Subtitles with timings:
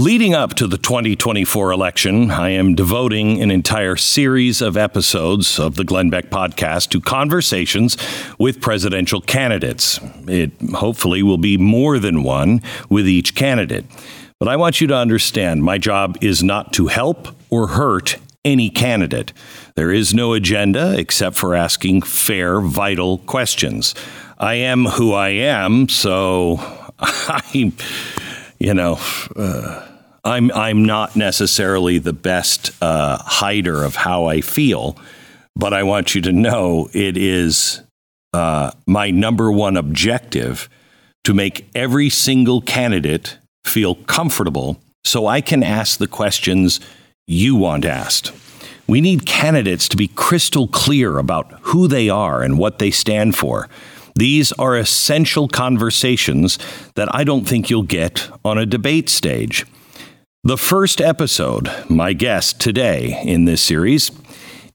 [0.00, 5.74] Leading up to the 2024 election, I am devoting an entire series of episodes of
[5.74, 7.96] the Glenn Beck podcast to conversations
[8.38, 9.98] with presidential candidates.
[10.28, 13.86] It hopefully will be more than one with each candidate.
[14.38, 18.70] But I want you to understand my job is not to help or hurt any
[18.70, 19.32] candidate.
[19.74, 23.96] There is no agenda except for asking fair, vital questions.
[24.38, 26.58] I am who I am, so
[27.00, 27.72] I,
[28.60, 29.00] you know,
[29.34, 29.86] uh,
[30.28, 34.98] I'm I'm not necessarily the best uh, hider of how I feel,
[35.56, 37.80] but I want you to know it is
[38.34, 40.68] uh, my number one objective
[41.24, 46.78] to make every single candidate feel comfortable, so I can ask the questions
[47.26, 48.32] you want asked.
[48.86, 53.34] We need candidates to be crystal clear about who they are and what they stand
[53.34, 53.68] for.
[54.14, 56.58] These are essential conversations
[56.96, 59.64] that I don't think you'll get on a debate stage.
[60.44, 64.12] The first episode, my guest today in this series,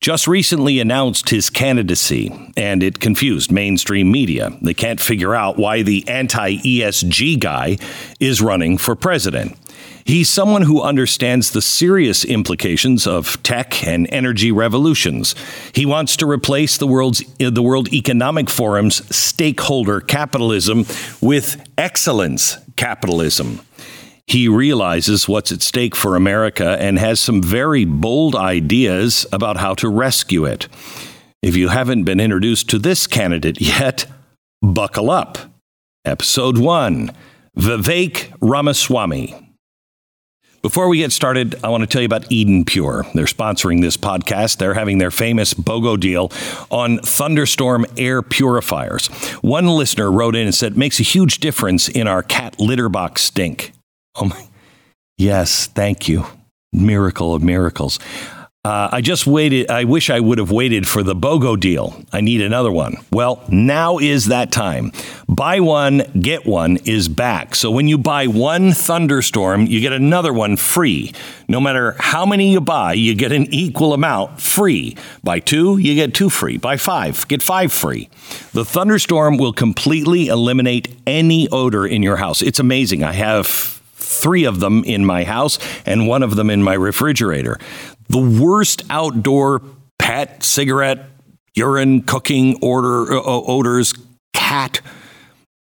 [0.02, 4.58] just recently announced his candidacy, and it confused mainstream media.
[4.62, 7.78] They can't figure out why the anti ESG guy
[8.20, 9.58] is running for president.
[10.04, 15.34] He's someone who understands the serious implications of tech and energy revolutions.
[15.74, 20.86] He wants to replace the world's uh, the World Economic Forum's stakeholder capitalism
[21.22, 23.62] with excellence capitalism.
[24.28, 29.74] He realizes what's at stake for America and has some very bold ideas about how
[29.76, 30.68] to rescue it.
[31.42, 34.06] If you haven't been introduced to this candidate yet,
[34.62, 35.38] buckle up.
[36.06, 37.12] Episode 1
[37.58, 39.40] Vivek Ramaswamy.
[40.62, 43.06] Before we get started, I want to tell you about Eden Pure.
[43.14, 44.58] They're sponsoring this podcast.
[44.58, 46.32] They're having their famous BOGO deal
[46.72, 49.08] on thunderstorm air purifiers.
[49.42, 53.24] One listener wrote in and said, makes a huge difference in our cat litter box
[53.24, 53.74] stink.
[54.16, 54.48] Oh my.
[55.18, 56.26] Yes, thank you.
[56.72, 58.00] Miracle of miracles.
[58.66, 59.70] Uh, I just waited.
[59.70, 62.02] I wish I would have waited for the BOGO deal.
[62.14, 62.96] I need another one.
[63.12, 64.94] Well, now is that time.
[65.28, 67.56] Buy one, get one is back.
[67.56, 71.12] So when you buy one thunderstorm, you get another one free.
[71.50, 74.96] No matter how many you buy, you get an equal amount free.
[75.26, 76.56] Buy two, you get two free.
[76.56, 78.10] Buy five, get five free.
[78.54, 82.42] The thunderstorm will completely eliminate any odor in your house.
[82.42, 83.04] It's amazing.
[83.04, 83.73] I have
[84.04, 87.58] three of them in my house and one of them in my refrigerator
[88.10, 89.62] the worst outdoor
[89.98, 91.10] pet, cigarette,
[91.56, 93.94] urine, cooking order, uh, odors,
[94.34, 94.82] cat.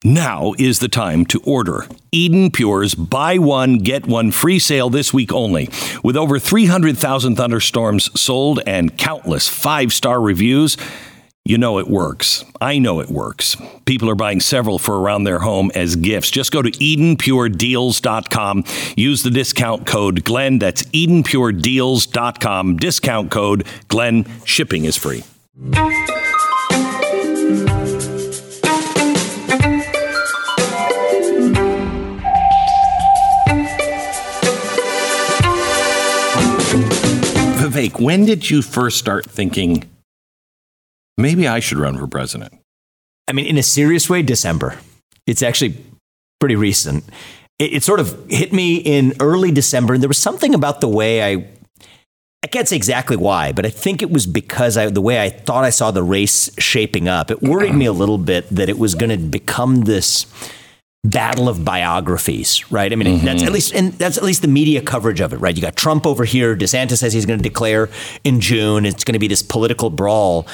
[0.05, 1.87] Now is the time to order.
[2.11, 5.69] Eden Pure's buy one, get one free sale this week only.
[6.03, 10.77] With over 300,000 thunderstorms sold and countless five star reviews,
[11.45, 12.45] you know it works.
[12.61, 13.57] I know it works.
[13.85, 16.31] People are buying several for around their home as gifts.
[16.31, 18.65] Just go to EdenPureDeals.com.
[18.97, 20.59] Use the discount code Glenn.
[20.61, 22.77] That's EdenPureDeals.com.
[22.77, 24.25] Discount code Glenn.
[24.45, 25.25] Shipping is free.
[37.59, 39.92] Vivek, when did you first start thinking?
[41.17, 42.55] Maybe I should run for president.
[43.29, 44.79] I mean, in a serious way, December.
[45.27, 45.77] It's actually
[46.41, 47.05] pretty recent.
[47.59, 50.89] It, it, sort of hit me in early December, and there was something about the
[50.89, 51.47] way I.
[52.45, 55.31] I can't say exactly why, but I think it was because I, the way I
[55.31, 57.31] thought I saw the race shaping up.
[57.31, 60.27] It worried me a little bit that it was going to become this
[61.05, 62.93] battle of biographies, right?
[62.93, 63.27] I mean, mm-hmm.
[63.27, 65.55] that's at least and that's at least the media coverage of it, right?
[65.55, 66.57] You got Trump over here.
[66.57, 67.89] DeSantis says he's going to declare
[68.25, 68.87] in June.
[68.87, 70.47] It's going to be this political brawl,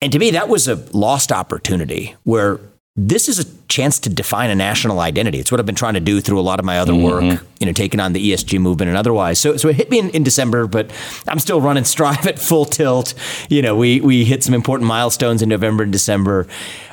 [0.00, 2.60] and to me, that was a lost opportunity where
[3.00, 5.38] this is a chance to define a national identity.
[5.38, 7.28] It's what I've been trying to do through a lot of my other mm-hmm.
[7.28, 9.38] work, you know, taking on the ESG movement and otherwise.
[9.38, 10.90] So, so it hit me in, in, December, but
[11.28, 13.14] I'm still running Strive at full tilt.
[13.48, 16.48] You know, we we hit some important milestones in November and December.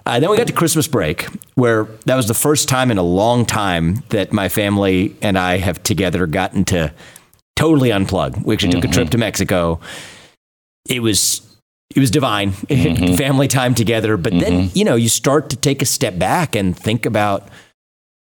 [0.05, 3.03] Uh, then we got to Christmas break, where that was the first time in a
[3.03, 6.93] long time that my family and I have together gotten to
[7.55, 8.43] totally unplug.
[8.45, 8.81] We actually mm-hmm.
[8.81, 9.11] took a trip mm-hmm.
[9.11, 9.79] to Mexico.
[10.87, 11.41] It was
[11.95, 12.51] it was divine.
[12.75, 13.15] Mm-hmm.
[13.15, 14.17] family time together.
[14.17, 14.41] But mm-hmm.
[14.41, 17.47] then you know you start to take a step back and think about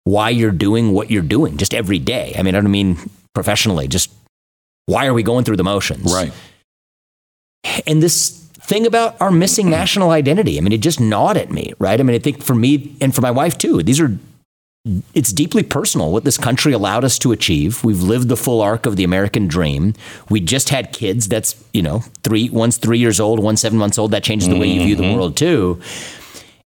[0.05, 2.35] why you're doing what you're doing just every day.
[2.39, 2.99] I mean i don't mean
[3.35, 4.13] professionally just
[4.87, 6.13] why are we going through the motions?
[6.13, 6.33] Right.
[7.87, 11.73] And this thing about our missing national identity i mean it just gnawed at me
[11.81, 11.99] right?
[11.99, 14.17] I mean i think for me and for my wife too these are
[15.15, 17.85] it's deeply personal what this country allowed us to achieve.
[17.85, 19.95] We've lived the full arc of the American dream.
[20.29, 21.29] We just had kids.
[21.29, 22.51] That's you know three.
[22.51, 23.39] One's three years old.
[23.41, 24.11] One's seven months old.
[24.11, 25.17] That changes the way you view the mm-hmm.
[25.17, 25.81] world too.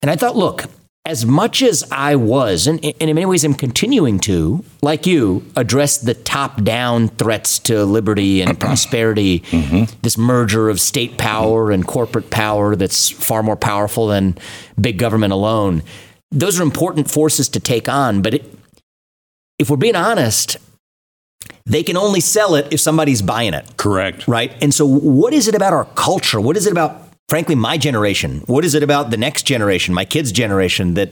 [0.01, 0.65] And I thought, look,
[1.07, 5.45] as much as I was, and, and in many ways I'm continuing to, like you,
[5.57, 9.93] address the top down threats to liberty and prosperity, mm-hmm.
[10.03, 14.39] this merger of state power and corporate power that's far more powerful than
[14.81, 15.83] big government alone.
[16.35, 18.59] Those are important forces to take on, but it,
[19.59, 20.57] if we're being honest,
[21.65, 23.77] they can only sell it if somebody's buying it.
[23.77, 24.29] Correct.
[24.29, 24.53] Right?
[24.63, 26.41] And so, what is it about our culture?
[26.41, 28.43] What is it about frankly, my generation?
[28.47, 31.11] What is it about the next generation, my kids' generation, that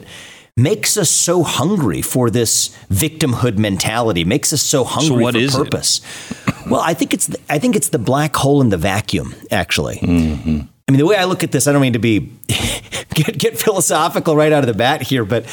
[0.56, 4.24] makes us so hungry for this victimhood mentality?
[4.24, 6.00] Makes us so hungry so what for is purpose?
[6.46, 6.70] It?
[6.70, 9.34] Well, I think it's the, I think it's the black hole in the vacuum.
[9.50, 10.60] Actually, mm-hmm.
[10.92, 12.18] I mean, the way I look at this, I don't mean to be
[13.14, 15.46] get, get philosophical right out of the bat here, but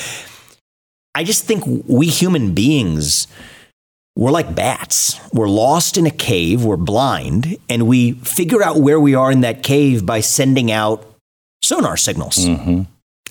[1.15, 3.25] I just think we human beings
[4.17, 5.17] we're like bats.
[5.31, 9.39] We're lost in a cave, we're blind, and we figure out where we are in
[9.41, 11.05] that cave by sending out
[11.63, 12.35] sonar signals.
[12.35, 12.81] Mm-hmm.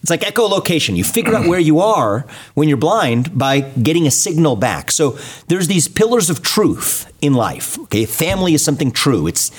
[0.01, 0.97] It's like echolocation.
[0.97, 2.25] You figure out where you are
[2.55, 4.91] when you're blind by getting a signal back.
[4.91, 5.19] So
[5.49, 7.79] there's these pillars of truth in life.
[7.81, 9.27] Okay, family is something true.
[9.27, 9.51] It's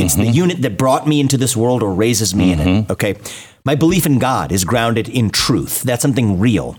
[0.00, 0.24] it's mm-hmm.
[0.24, 2.60] the unit that brought me into this world or raises me mm-hmm.
[2.60, 2.70] in it.
[2.82, 2.92] Mm-hmm.
[2.92, 3.16] Okay,
[3.64, 5.82] my belief in God is grounded in truth.
[5.82, 6.76] That's something real.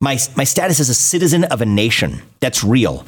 [0.00, 3.04] My, my status as a citizen of a nation, that's real.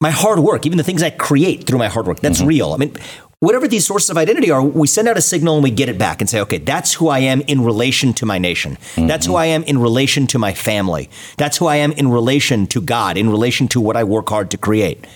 [0.00, 2.48] My hard work, even the things I create through my hard work, that's mm-hmm.
[2.48, 2.72] real.
[2.72, 2.94] I mean,
[3.40, 5.98] whatever these sources of identity are, we send out a signal and we get it
[5.98, 8.76] back and say, okay, that's who I am in relation to my nation.
[8.76, 9.06] Mm-hmm.
[9.06, 11.08] That's who I am in relation to my family.
[11.36, 14.50] That's who I am in relation to God, in relation to what I work hard
[14.52, 15.06] to create.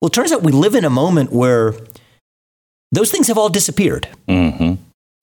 [0.00, 1.74] Well, it turns out we live in a moment where
[2.92, 4.08] those things have all disappeared.
[4.28, 4.74] Mm-hmm.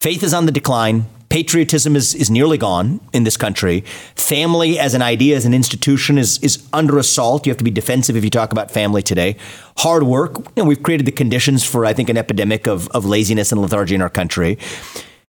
[0.02, 1.06] Faith is on the decline.
[1.30, 3.82] Patriotism is, is nearly gone in this country.
[4.16, 7.46] Family as an idea, as an institution, is, is under assault.
[7.46, 9.38] You have to be defensive if you talk about family today.
[9.78, 13.06] Hard work, you know, we've created the conditions for, I think, an epidemic of, of
[13.06, 14.58] laziness and lethargy in our country.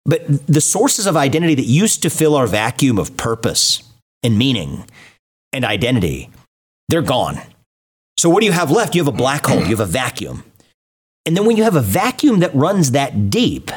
[0.07, 3.83] But the sources of identity that used to fill our vacuum of purpose
[4.23, 4.89] and meaning
[5.53, 6.31] and identity,
[6.89, 7.39] they're gone.
[8.19, 8.95] So, what do you have left?
[8.95, 10.45] You have a black hole, you have a vacuum.
[11.27, 13.71] And then when you have a vacuum that runs that deep,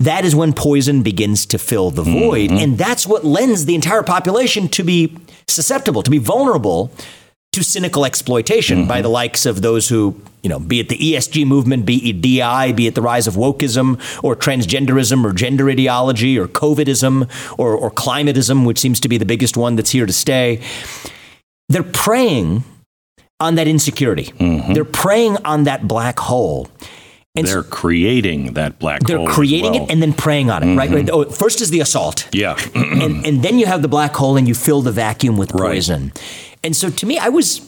[0.00, 2.50] that is when poison begins to fill the void.
[2.50, 2.58] Mm-hmm.
[2.58, 5.16] And that's what lends the entire population to be
[5.48, 6.90] susceptible, to be vulnerable
[7.52, 8.88] to cynical exploitation mm-hmm.
[8.88, 12.20] by the likes of those who, you know, be it the ESG movement, be it
[12.20, 17.74] DI, be it the rise of wokeism or transgenderism or gender ideology or COVIDism or,
[17.74, 20.60] or climatism, which seems to be the biggest one that's here to stay.
[21.70, 22.64] They're preying
[23.40, 24.24] on that insecurity.
[24.24, 24.72] Mm-hmm.
[24.72, 26.68] They're preying on that black hole.
[27.34, 29.26] And they're so creating that black they're hole.
[29.26, 29.84] They're creating well.
[29.84, 30.78] it and then preying on it, mm-hmm.
[30.78, 30.90] right?
[30.90, 31.10] right?
[31.10, 32.28] Oh, first is the assault.
[32.32, 32.58] Yeah.
[32.74, 36.04] and, and then you have the black hole and you fill the vacuum with poison.
[36.04, 36.56] Right.
[36.64, 37.60] And so to me, I was,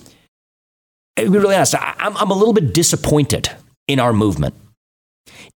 [1.17, 3.50] be really honest, I, I'm, I'm a little bit disappointed
[3.87, 4.55] in our movement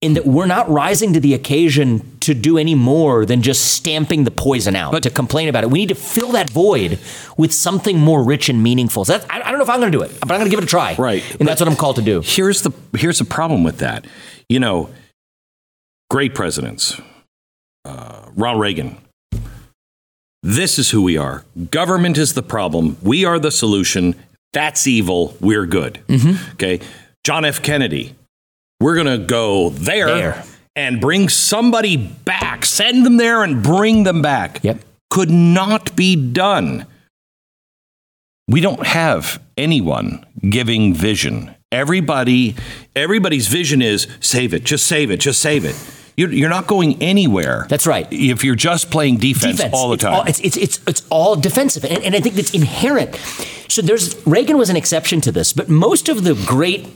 [0.01, 4.23] in that we're not rising to the occasion to do any more than just stamping
[4.23, 5.69] the poison out, but to complain about it.
[5.69, 6.99] We need to fill that void
[7.37, 9.05] with something more rich and meaningful.
[9.05, 10.49] So I, I, don't know if I'm going to do it, but I'm going to
[10.49, 10.95] give it a try.
[10.97, 11.23] Right.
[11.31, 12.21] And but that's what I'm called to do.
[12.23, 14.05] Here's the, here's the problem with that.
[14.49, 14.89] You know,
[16.09, 16.99] great presidents,
[17.85, 18.97] uh, Ronald Reagan,
[20.43, 21.45] this is who we are.
[21.69, 22.97] Government is the problem.
[23.03, 24.15] We are the solution.
[24.53, 25.37] That's evil.
[25.39, 26.01] We're good.
[26.07, 26.53] Mm-hmm.
[26.53, 26.79] Okay.
[27.23, 27.61] John F.
[27.61, 28.15] Kennedy,
[28.81, 30.43] we're going to go there, there,
[30.75, 34.59] and bring somebody back, send them there and bring them back.
[34.63, 34.79] Yep.
[35.09, 36.87] Could not be done.
[38.47, 41.53] We don't have anyone giving vision.
[41.71, 42.55] Everybody,
[42.95, 45.75] everybody's vision is save it, just save it, just save it.
[46.17, 47.65] You're, you're not going anywhere.
[47.69, 48.07] That's right.
[48.11, 49.73] If you're just playing defense, defense.
[49.73, 52.35] all the it's time, all, it's, it's, it's, it's all defensive, and, and I think
[52.35, 53.15] that's inherent.
[53.69, 56.87] So there's Reagan was an exception to this, but most of the great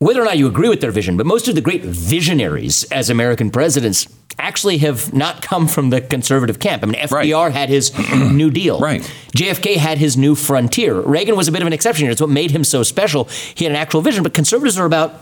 [0.00, 3.10] whether or not you agree with their vision, but most of the great visionaries as
[3.10, 6.82] American presidents actually have not come from the conservative camp.
[6.82, 7.52] I mean, FDR right.
[7.52, 8.80] had his New Deal.
[8.80, 9.02] Right.
[9.36, 10.98] JFK had his New Frontier.
[11.00, 12.12] Reagan was a bit of an exception here.
[12.12, 13.24] It's what made him so special.
[13.54, 15.20] He had an actual vision, but conservatives are about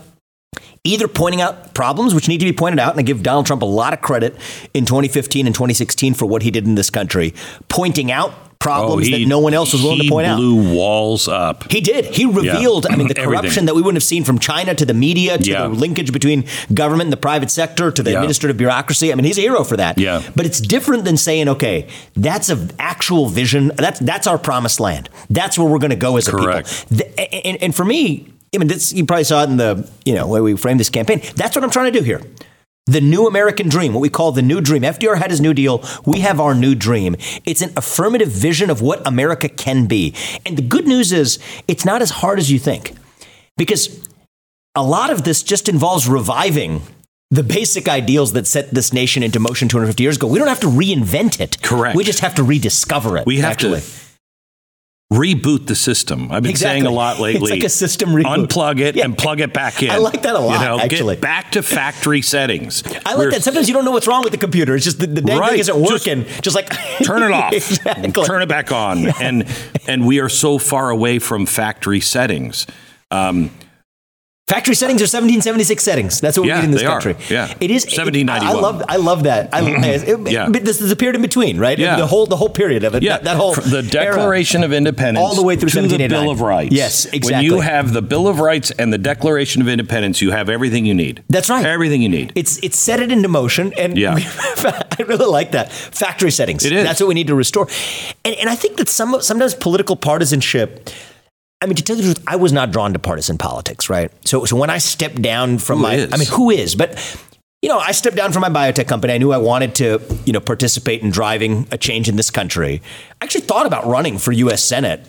[0.85, 3.61] either pointing out problems which need to be pointed out, and I give Donald Trump
[3.61, 4.37] a lot of credit
[4.73, 7.33] in 2015 and 2016 for what he did in this country,
[7.67, 10.37] pointing out problems oh, he, that no one else was willing to point out.
[10.37, 11.71] He blew walls up.
[11.71, 12.05] He did.
[12.05, 12.93] He revealed, yeah.
[12.93, 15.49] I mean, the corruption that we wouldn't have seen from China to the media to
[15.49, 15.61] yeah.
[15.63, 18.17] the linkage between government and the private sector to the yeah.
[18.17, 19.13] administrative bureaucracy.
[19.13, 19.97] I mean, he's a hero for that.
[19.97, 20.21] Yeah.
[20.35, 23.71] But it's different than saying, okay, that's an actual vision.
[23.77, 25.09] That's that's our promised land.
[25.29, 26.69] That's where we're going to go as Correct.
[26.69, 26.97] a people.
[26.97, 30.13] The, and, and for me, I mean, this, you probably saw it in the you
[30.13, 31.21] know way we framed this campaign.
[31.35, 32.21] That's what I'm trying to do here
[32.89, 34.81] the new American dream, what we call the new dream.
[34.81, 35.83] FDR had his new deal.
[36.05, 37.15] We have our new dream.
[37.45, 40.15] It's an affirmative vision of what America can be.
[40.45, 42.93] And the good news is it's not as hard as you think
[43.57, 44.07] because
[44.75, 46.81] a lot of this just involves reviving
[47.31, 50.25] the basic ideals that set this nation into motion 250 years ago.
[50.25, 51.61] We don't have to reinvent it.
[51.61, 51.95] Correct.
[51.95, 53.27] We just have to rediscover it.
[53.27, 53.81] We have actually.
[53.81, 54.08] to
[55.11, 56.31] reboot the system.
[56.31, 56.81] I've been Exactly.
[56.81, 57.41] saying a lot lately.
[57.41, 58.47] It's like a system reboot.
[58.47, 59.05] Unplug it Yeah.
[59.05, 59.89] and plug it back in.
[59.89, 61.15] I like that a lot, You know, actually.
[61.15, 62.83] Get back to factory settings.
[62.85, 63.43] I like We're- that.
[63.43, 64.75] Sometimes you don't know what's wrong with the computer.
[64.75, 65.51] It's just the, the dang Right.
[65.51, 66.25] thing isn't working.
[66.41, 66.69] Just, like
[67.03, 68.23] turn it off exactly.
[68.23, 69.47] turn it back on and
[69.87, 72.67] and we are so far away from factory settings
[73.11, 73.49] um,
[74.49, 76.19] Factory settings are 1776 settings.
[76.19, 76.99] That's what Yeah, we need in this they are.
[76.99, 77.15] country.
[77.29, 77.53] Yeah.
[77.59, 77.85] it is.
[77.85, 78.47] 1791.
[78.47, 78.83] I love.
[78.89, 79.51] I love that.
[79.51, 79.83] Mm-hmm.
[79.83, 80.49] I, it, Yeah.
[80.49, 81.77] But this is a period in between, right?
[81.77, 81.97] Yeah.
[81.97, 83.03] The whole the whole period of it.
[83.03, 84.15] yeah That, that whole the era.
[84.15, 87.31] declaration of independence All the way through to the bill of rights Yes, exactly.
[87.33, 90.85] when you have the bill of rights and the declaration of independence you have everything
[90.85, 91.65] you need That's right.
[91.65, 94.15] everything you need It's it's set it into motion, and Yeah.
[94.99, 96.65] I really like that factory settings.
[96.65, 96.83] It is.
[96.83, 97.67] That's what we need to restore,
[98.25, 100.89] and and I think that some sometimes political partisanship.
[101.61, 104.11] I mean, to tell you the truth, I was not drawn to partisan politics, right?
[104.25, 106.13] So so when I stepped down from Who my, is?
[106.13, 106.75] I mean, who is?
[106.75, 106.97] But
[107.61, 109.13] you know, I stepped down from my biotech company.
[109.13, 112.81] I knew I wanted to, you know, participate in driving a change in this country.
[113.21, 114.63] I actually thought about running for U.S.
[114.63, 115.05] Senate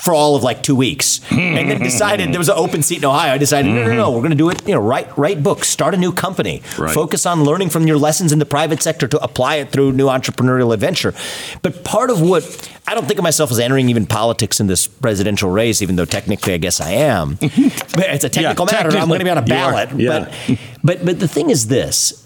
[0.00, 3.04] for all of like two weeks, and then decided there was an open seat in
[3.04, 3.34] Ohio.
[3.34, 4.66] I decided, no, no, no, we're going to do it.
[4.66, 6.94] You know, write write books, start a new company, Right.
[6.94, 10.06] focus on learning from your lessons in the private sector to apply it through new
[10.06, 11.12] entrepreneurial adventure.
[11.60, 12.42] But part of what
[12.86, 16.06] I don't think of myself as entering even politics in this presidential race, even though
[16.06, 17.36] technically I guess I am.
[17.42, 18.96] it's a technical matter.
[18.96, 20.24] I'm going to be on a technically, you are.
[20.24, 20.32] ballot.
[20.48, 20.58] Yeah.
[20.82, 22.21] But but but the thing is this.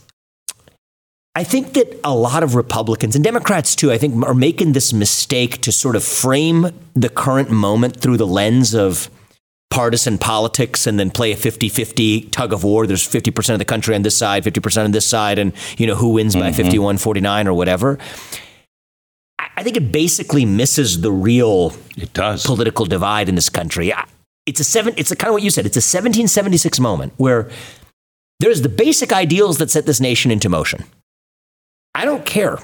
[1.36, 4.94] I think that a lot of Republicans and Democrats too, I think, are making this
[4.94, 9.10] mistake to sort of frame the current moment through the lens of
[9.68, 12.86] partisan politics and then play a 50-50 tug of war.
[12.86, 15.94] There's 50% of the country on this side, 50% on this side, and you know
[15.94, 16.70] who wins by mm-hmm.
[16.70, 17.98] 51-49 or whatever.
[19.38, 23.92] I I think it basically misses the real it does political divide in this country.
[24.46, 24.94] It's a seven.
[24.96, 25.66] It's a kind of what you said.
[25.66, 27.50] It's a 1776 moment where
[28.40, 30.84] there's the basic ideals that set this nation into motion.
[31.96, 32.58] I don't care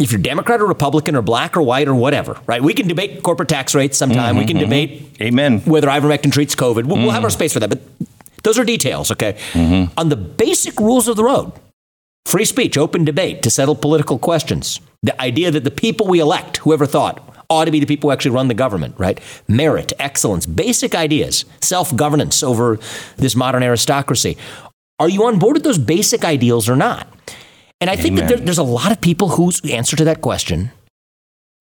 [0.00, 2.40] if you're Democrat or Republican or black or white or whatever.
[2.46, 2.62] Right?
[2.62, 4.36] We can debate corporate tax rates sometime.
[4.36, 4.64] we mm-hmm, can mm-hmm.
[4.64, 6.86] debate amen whether ivermectin treats COVID.
[6.86, 7.34] We'll, we'll have our mm.
[7.34, 7.82] space for that, but
[8.44, 9.10] those are details.
[9.10, 9.34] Okay.
[9.52, 9.92] Mm-hmm.
[9.98, 11.52] On the basic rules of the road,
[12.24, 14.80] free speech, open debate to settle political questions.
[15.02, 18.12] The idea that the people we elect, whoever thought, ought to be the people who
[18.12, 19.20] actually run the government, right?
[19.48, 22.78] Merit, excellence, basic ideas, self governance over
[23.16, 24.38] this modern aristocracy.
[24.98, 27.06] Are you on board with those basic ideals or not?
[27.80, 30.72] And I think that there, there's a lot of people whose answer to that question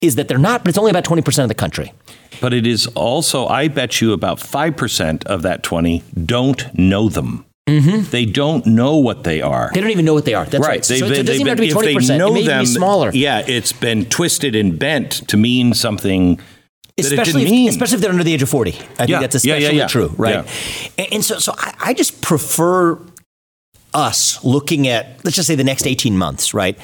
[0.01, 1.93] is that they're not, but it's only about 20% of the country.
[2.41, 7.45] but it is also i bet you about 5% of that 20 don't know them
[7.67, 8.03] mm-hmm.
[8.11, 10.45] they don't know what they are They don't even know what they are.
[10.45, 10.83] That's right.
[10.83, 12.07] They've so, so been- it doesn't even have to be been- if 20%.
[12.07, 13.09] they know it may even them, be smaller.
[13.11, 16.39] Yeah, it's been twisted and bent to mean something
[16.99, 19.19] especially if, especially if they're under the age of 40 i think Yeah.
[19.19, 19.87] that's Yeah, yeah, especially yeah.
[19.87, 20.45] true right
[20.97, 22.99] and, and so, so I, I just prefer
[23.97, 26.77] us looking at let's just say the next 18 months right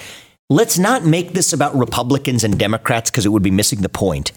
[0.49, 4.31] let's not make this about republicans and democrats because it would be missing the point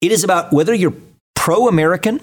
[0.00, 0.94] it is about whether you're
[1.34, 2.20] pro-american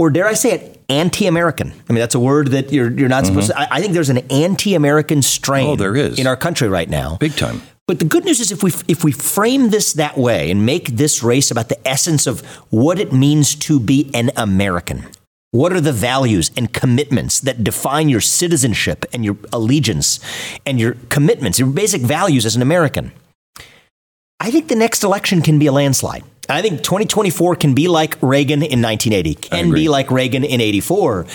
[0.00, 1.68] or dare I say it, anti-American?
[1.68, 3.58] I mean, that's a word that you're you're not supposed to.
[3.58, 5.64] I, I think there's an anti-American strain.
[5.64, 5.72] Mm-hmm.
[5.72, 6.18] Oh, there is.
[6.18, 7.18] in our country right now.
[7.18, 7.60] Big time.
[7.86, 10.86] But the good news is if we if we frame this that way and make
[10.86, 15.04] this race about the essence of what it means to be an American.
[15.52, 20.20] What are the values and commitments that define your citizenship and your allegiance
[20.64, 23.10] and your commitments, your basic values as an American?
[24.38, 26.22] I think the next election can be a landslide.
[26.48, 31.26] I think 2024 can be like Reagan in 1980, can be like Reagan in 84.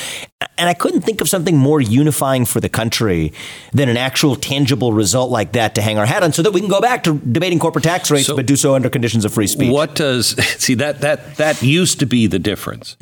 [0.58, 3.34] And I couldn't think of something more unifying for the country
[3.74, 6.62] than an actual tangible result like that to hang our hat on so that we
[6.62, 9.34] can go back to debating corporate tax rates, So- but do so under conditions of
[9.34, 9.72] free speech.
[9.72, 10.28] What does
[10.62, 12.96] see that that that used to be the difference?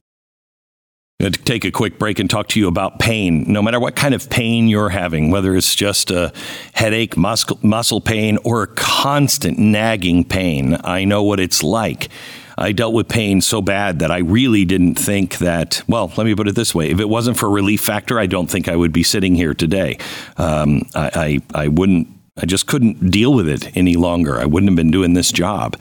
[1.24, 3.46] Going to take a quick break and talk to you about pain.
[3.48, 6.34] No matter what kind of pain you're having, whether it's just a
[6.74, 12.10] headache, muscle, muscle pain, or a constant nagging pain, I know what it's like.
[12.58, 16.36] I dealt with pain so bad that I really didn't think that, well, let me
[16.36, 16.90] put it this way.
[16.90, 19.98] If it wasn't for Relief Factor, I don't think I would be sitting here today.
[20.36, 24.42] Um, I, I, I wouldn't, I just couldn't deal with it any longer.
[24.42, 25.80] I wouldn't have been doing this job.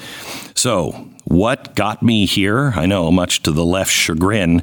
[0.54, 2.74] So, what got me here?
[2.76, 4.62] I know, much to the left's chagrin,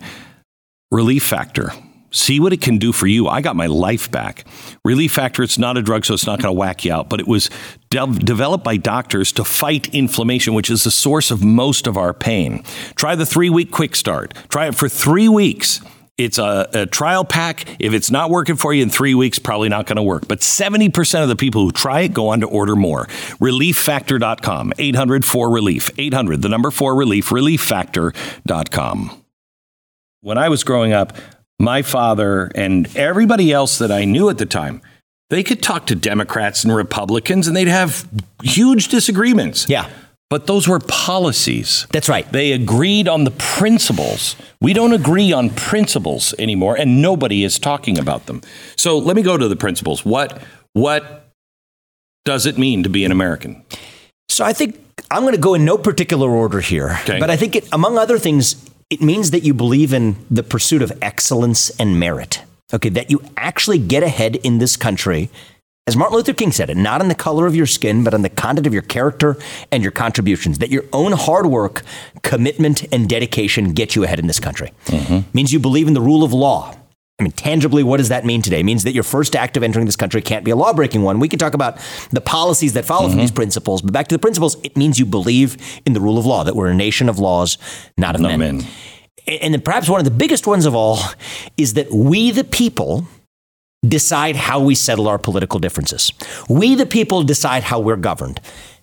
[0.92, 1.72] Relief Factor.
[2.12, 3.28] See what it can do for you.
[3.28, 4.44] I got my life back.
[4.84, 7.20] Relief Factor, it's not a drug, so it's not going to whack you out, but
[7.20, 7.52] it was
[7.92, 12.12] de- developed by doctors to fight inflammation, which is the source of most of our
[12.12, 12.64] pain.
[12.96, 14.34] Try the three week quick start.
[14.50, 15.82] Try it for three weeks.
[16.18, 17.78] It's a, a trial pack.
[17.80, 20.28] If it's not working for you in three weeks, probably not going to work.
[20.28, 23.06] But 70% of the people who try it go on to order more.
[23.40, 29.24] ReliefFactor.com, 800 4 Relief, 800, the number 4 Relief, ReliefFactor.com.
[30.22, 31.14] When I was growing up,
[31.60, 34.82] my father and everybody else that I knew at the time,
[35.30, 38.08] they could talk to Democrats and Republicans and they'd have
[38.44, 39.68] huge disagreements.
[39.70, 39.90] Yeah.
[40.30, 41.88] But those were policies.
[41.92, 42.30] That's right.
[42.32, 44.36] They agreed on the principles.
[44.62, 48.42] We don't agree on principles anymore, and nobody is talking about them.
[48.78, 50.06] So let me go to the principles.
[50.06, 50.40] What
[50.74, 51.32] what
[52.26, 53.64] does it mean to be an American?
[54.28, 57.20] So I think I'm going to go in no particular order here, Okay.
[57.20, 60.82] but I think it, among other things, it means that you believe in the pursuit
[60.82, 62.42] of excellence and merit.
[62.74, 65.30] Okay, that you actually get ahead in this country,
[65.88, 68.22] as Martin Luther King said it, not in the color of your skin, but on
[68.22, 69.38] the content of your character
[69.72, 70.60] and your contributions.
[70.60, 71.82] That your own hard work,
[72.22, 74.72] commitment, and dedication get you ahead in this country.
[74.86, 75.28] Mm-hmm.
[75.34, 76.76] Means you believe in the rule of law.
[77.20, 78.62] I mean, tangibly, what does that mean today?
[78.62, 81.04] It means that your first act of entering this country can't be a law breaking
[81.04, 81.20] one.
[81.20, 81.78] We can talk about
[82.12, 83.20] the policies that follow from mm-hmm.
[83.20, 86.26] these principles, but back to the principles, it means you believe in the rule of
[86.26, 87.58] law, that we're a nation of laws,
[87.98, 88.40] not of men.
[88.40, 88.66] men.
[89.28, 91.00] And then perhaps one of the biggest ones of all
[91.58, 93.06] is that we, the people,
[93.86, 96.12] decide how we settle our political differences.
[96.50, 98.40] We, the people, decide how we're governed.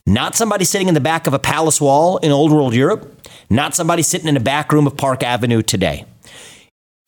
[0.07, 3.75] Not somebody sitting in the back of a palace wall in old world Europe, not
[3.75, 6.05] somebody sitting in a back room of Park Avenue today.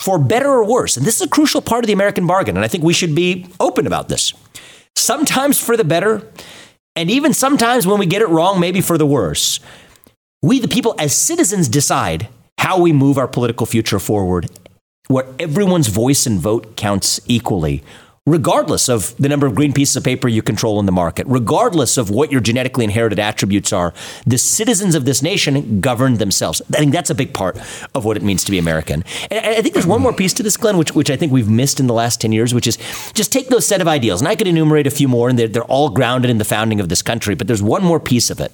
[0.00, 2.64] For better or worse, and this is a crucial part of the American bargain, and
[2.64, 4.32] I think we should be open about this.
[4.94, 6.26] Sometimes for the better,
[6.94, 9.60] and even sometimes when we get it wrong, maybe for the worse.
[10.42, 12.28] We, the people, as citizens, decide
[12.58, 14.48] how we move our political future forward,
[15.08, 17.82] where everyone's voice and vote counts equally,
[18.30, 21.96] regardless of the number of green pieces of paper you control in the market, regardless
[21.96, 23.94] of what your genetically inherited attributes are.
[24.26, 26.60] The citizens of this nation govern themselves.
[26.74, 27.58] I think that's a big part
[27.94, 29.04] of what it means to be American.
[29.30, 31.48] And I think there's one more piece to this, Glenn, which, which I think we've
[31.48, 32.78] missed in the last 10 years, which is
[33.14, 34.20] just take those set of ideals.
[34.20, 36.80] And I could enumerate a few more, and they're, they're all grounded in the founding
[36.80, 38.52] of this country, but there's one more piece of it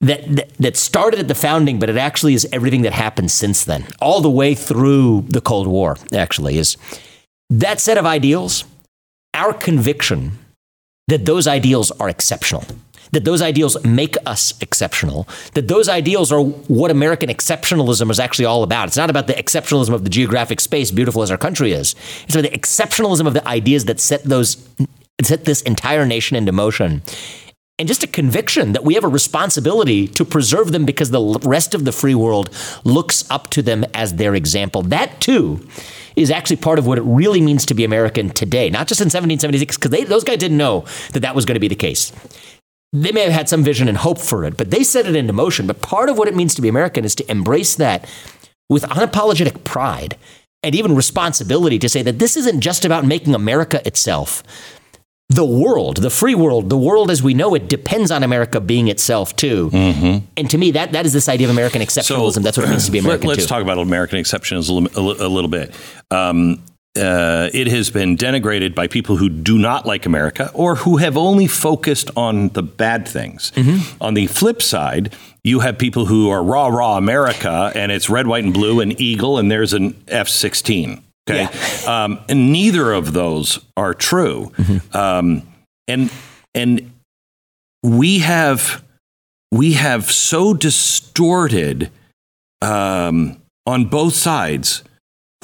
[0.00, 3.64] that, that that started at the founding, but it actually is everything that happened since
[3.64, 5.96] then, all the way through the Cold War.
[6.12, 6.76] Actually, is
[7.50, 8.64] that set of ideals,
[9.40, 10.38] our conviction
[11.08, 12.62] that those ideals are exceptional,
[13.12, 18.44] that those ideals make us exceptional, that those ideals are what American exceptionalism is actually
[18.44, 18.88] all about.
[18.88, 21.94] It's not about the exceptionalism of the geographic space, beautiful as our country is.
[22.24, 24.68] It's about the exceptionalism of the ideas that set those
[25.22, 27.02] set this entire nation into motion
[27.80, 31.74] and just a conviction that we have a responsibility to preserve them because the rest
[31.74, 32.50] of the free world
[32.84, 34.82] looks up to them as their example.
[34.82, 35.66] That too
[36.14, 39.06] is actually part of what it really means to be American today, not just in
[39.06, 42.12] 1776, because those guys didn't know that that was going to be the case.
[42.92, 45.32] They may have had some vision and hope for it, but they set it into
[45.32, 45.66] motion.
[45.66, 48.06] But part of what it means to be American is to embrace that
[48.68, 50.18] with unapologetic pride
[50.62, 54.42] and even responsibility to say that this isn't just about making America itself,
[55.30, 58.88] the world, the free world, the world as we know it depends on America being
[58.88, 59.70] itself too.
[60.36, 62.42] And to me, that, that is this idea of American exceptionalism.
[62.42, 65.16] That's what it means to be American Let, us talk about American exceptionalism a, li-
[65.20, 65.72] a little bit.
[66.10, 66.62] Um,
[66.98, 71.16] uh, it has been denigrated by people who do not like America or who have
[71.16, 73.52] only focused on the bad things.
[73.54, 74.02] Mm-hmm.
[74.02, 75.14] On the flip side,
[75.44, 79.00] you have people who are raw, raw America, and it's red, white, and blue, and
[79.00, 81.04] eagle, and there's an F 16.
[81.28, 81.48] Okay.
[81.86, 84.52] Um, and neither of those are true.
[84.56, 84.96] Mm-hmm.
[84.96, 85.42] Um,
[85.88, 86.10] and,
[86.54, 86.92] and
[87.82, 88.84] we have,
[89.50, 91.90] we have so distorted
[92.62, 94.84] um, on both sides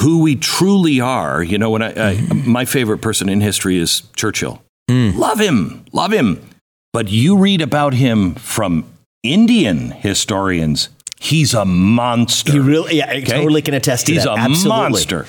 [0.01, 1.43] who we truly are.
[1.43, 4.63] You know, when I, I my favorite person in history is Churchill.
[4.89, 6.47] Love him, love him.
[6.93, 8.85] But you read about him from
[9.23, 12.53] Indian historians, he's a monster.
[12.53, 13.25] You really, yeah, I Okay?
[13.25, 14.37] totally can attest to He's that.
[14.37, 14.69] a Absolutely.
[14.69, 15.27] monster.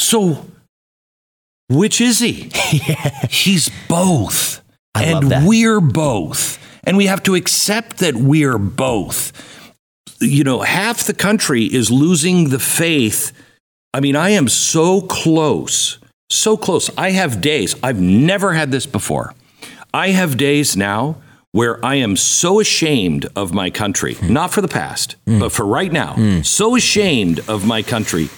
[0.00, 0.46] So,
[1.68, 2.50] which is he?
[3.30, 4.62] He's both.
[4.94, 6.58] I and we're both.
[6.84, 9.32] And we have to accept that we're both.
[10.20, 13.32] You know, half the country is losing the faith.
[13.92, 15.98] I mean, I am so close,
[16.30, 16.90] so close.
[16.96, 19.34] I have days, I've never had this before.
[19.92, 21.16] I have days now
[21.52, 24.32] where I am so ashamed of my country, Hmm.
[24.32, 28.28] not for the past, but for right now, so ashamed of my country.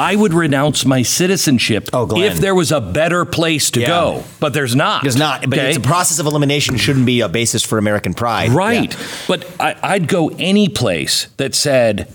[0.00, 2.24] I would renounce my citizenship Oh, Glenn.
[2.32, 3.86] if there was a better place to Yeah.
[3.88, 5.02] go, but there's not.
[5.02, 5.68] There's not, but okay?
[5.68, 8.50] it's a process of elimination shouldn't be a basis for American pride.
[8.50, 8.90] Right.
[8.92, 9.06] Yeah.
[9.28, 12.10] But I, I'd go any place that said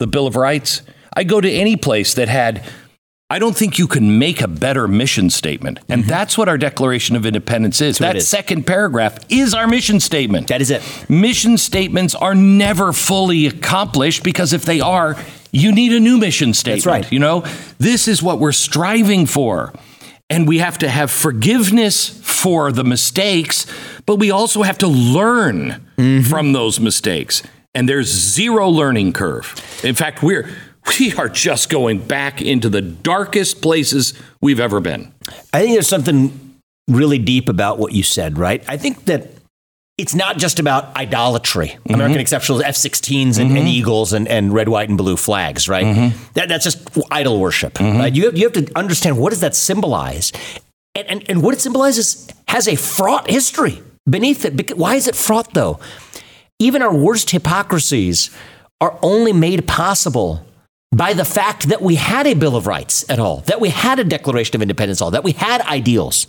[0.00, 0.82] the Bill of Rights.
[1.16, 2.64] I'd go to any place that had,
[3.30, 5.78] I don't think you can make a better mission statement.
[5.88, 7.96] And that's what our Declaration of Independence is.
[7.96, 8.04] Mm-hmm.
[8.04, 8.28] That is.
[8.28, 10.48] second paragraph is our mission statement.
[10.48, 10.82] That is it.
[11.08, 15.16] Mission statements are never fully accomplished because if they are,
[15.52, 16.86] you need a new mission statement.
[16.86, 17.12] right.
[17.12, 17.44] You know,
[17.78, 19.72] this is what we're striving for.
[20.30, 23.64] And we have to have forgiveness for the mistakes,
[24.04, 26.30] but we also have to learn Mm-hmm.
[26.30, 27.42] from those mistakes.
[27.74, 29.52] And there's zero learning curve.
[29.82, 30.48] In fact, we're
[31.00, 35.12] we are just going back into the darkest places we've ever been.
[35.52, 36.54] I think there's something
[36.86, 38.62] really deep about what you said, right?
[38.68, 39.26] I think that
[39.98, 41.68] it's not just about idolatry.
[41.68, 41.94] Mm-hmm.
[41.94, 43.56] American exceptionals, F 16s and, mm-hmm.
[43.56, 45.84] and, eagles and, and red, white, and blue flags, right?
[45.84, 46.32] Mm-hmm.
[46.34, 47.74] That, that's just idol worship.
[47.74, 47.98] Mm-hmm.
[47.98, 48.14] Right?
[48.14, 50.32] You, have, you have to understand what does that symbolize?
[50.94, 54.76] And, and, and what it symbolizes has a fraught history beneath it.
[54.76, 55.80] Why is it fraught, though?
[56.60, 58.30] Even our worst hypocrisies
[58.80, 60.44] are only made possible
[60.94, 63.98] by the fact that we had a Bill of Rights at all, that we had
[63.98, 66.26] a Declaration of Independence at all, that we had ideals.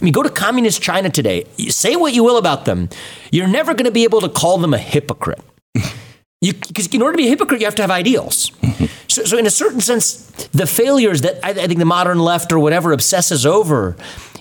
[0.00, 1.44] I mean, go to communist China today.
[1.68, 2.88] say what you will about them.
[3.30, 5.42] You're never going to be able to call them a hypocrite.
[6.42, 8.48] Because in order to be a hypocrite, you have to have ideals.
[8.62, 8.86] Mm-hmm.
[9.08, 12.50] so, so, in a certain sense, the failures that I, I think the modern left
[12.50, 13.94] or whatever obsesses over,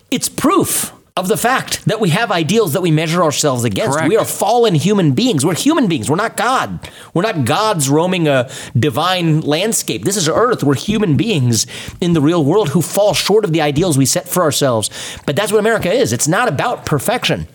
[0.10, 3.98] it's proof of the fact that we have ideals that we measure ourselves against.
[3.98, 4.10] Correct.
[4.10, 5.46] We are fallen human beings.
[5.46, 6.10] We're human beings.
[6.10, 6.90] We're not God.
[7.14, 10.04] We're not gods roaming a divine landscape.
[10.04, 10.64] This is earth.
[10.64, 11.68] We're human beings
[12.00, 14.90] in the real world who fall short of the ideals we set for ourselves.
[15.26, 16.14] But that's what America is.
[16.14, 17.48] It's not about perfection.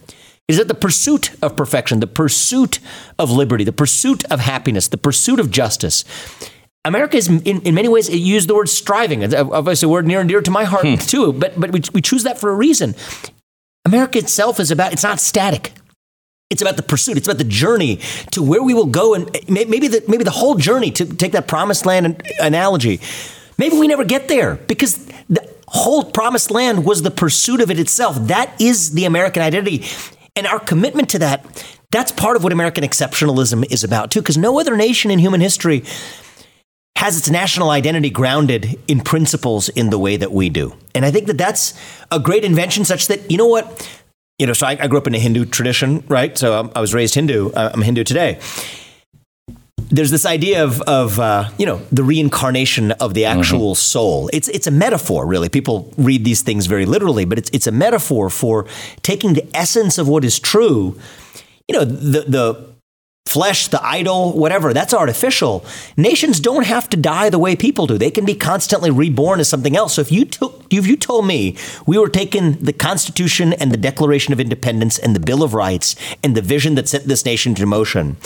[0.46, 2.78] Is it the pursuit of perfection, the pursuit
[3.18, 6.04] of liberty, the pursuit of happiness, the pursuit of justice?
[6.84, 9.22] America is, in, in many ways, it used the word striving.
[9.22, 10.94] It's obviously a word near and dear to my heart, hmm.
[10.96, 12.94] too, but, but we, we choose that for a reason.
[13.84, 15.72] America itself is about, it's not static.
[16.50, 17.16] It's about the pursuit.
[17.16, 17.96] It's about the journey
[18.30, 21.48] to where we will go, and maybe the maybe the whole journey to take that
[21.48, 23.00] promised land analogy.
[23.58, 27.80] Maybe we never get there because the whole promised land was the pursuit of it
[27.80, 28.16] itself.
[28.28, 29.84] That is the American identity,
[30.36, 31.44] and our commitment to that.
[31.90, 34.20] That's part of what American exceptionalism is about too.
[34.20, 35.82] Because no other nation in human history
[36.96, 40.74] has its national identity grounded in principles in the way that we do.
[40.94, 41.74] And I think that that's
[42.10, 43.88] a great invention, such that, you know what?
[44.38, 46.36] You know, so I, I grew up in a Hindu tradition, right?
[46.38, 47.52] So I'm, i was raised Hindu.
[47.54, 48.38] I'm Hindu today.
[49.90, 53.92] There's this idea of, of uh, you know, the reincarnation of the actual mm-hmm.
[53.92, 54.30] soul.
[54.32, 55.48] It's, it's a metaphor, really.
[55.48, 58.66] People read these things very literally, but it's, it's a metaphor for
[59.02, 60.98] taking the essence of what is true.
[61.68, 62.73] You know, the, the
[63.26, 65.64] flesh, the idol, whatever, that's artificial.
[65.96, 67.96] Nations don't have to die the way people do.
[67.96, 69.94] They can be constantly reborn as something else.
[69.94, 71.56] So if you took if you told me
[71.86, 75.96] we were taking the Constitution and the Declaration of Independence and the Bill of Rights
[76.22, 78.16] and the vision that set this nation into motion,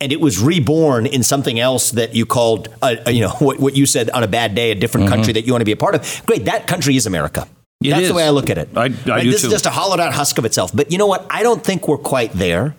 [0.00, 3.60] and it was reborn in something else that you called, a, a, you know, what,
[3.60, 5.14] what, you said on a bad day, a different mm-hmm.
[5.14, 7.46] country that you want to be a part of, great, that country is America.
[7.82, 8.08] It That's is.
[8.08, 8.70] the way I look at it.
[8.74, 9.24] I, I right?
[9.24, 9.48] This too.
[9.48, 10.74] is just a hollowed out husk of itself.
[10.74, 11.26] But you know what?
[11.28, 12.74] I don't think we're quite there.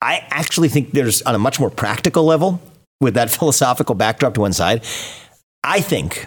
[0.00, 2.60] I actually think there's, on a much more practical level,
[3.00, 4.84] with that philosophical backdrop to one side,
[5.64, 6.26] I think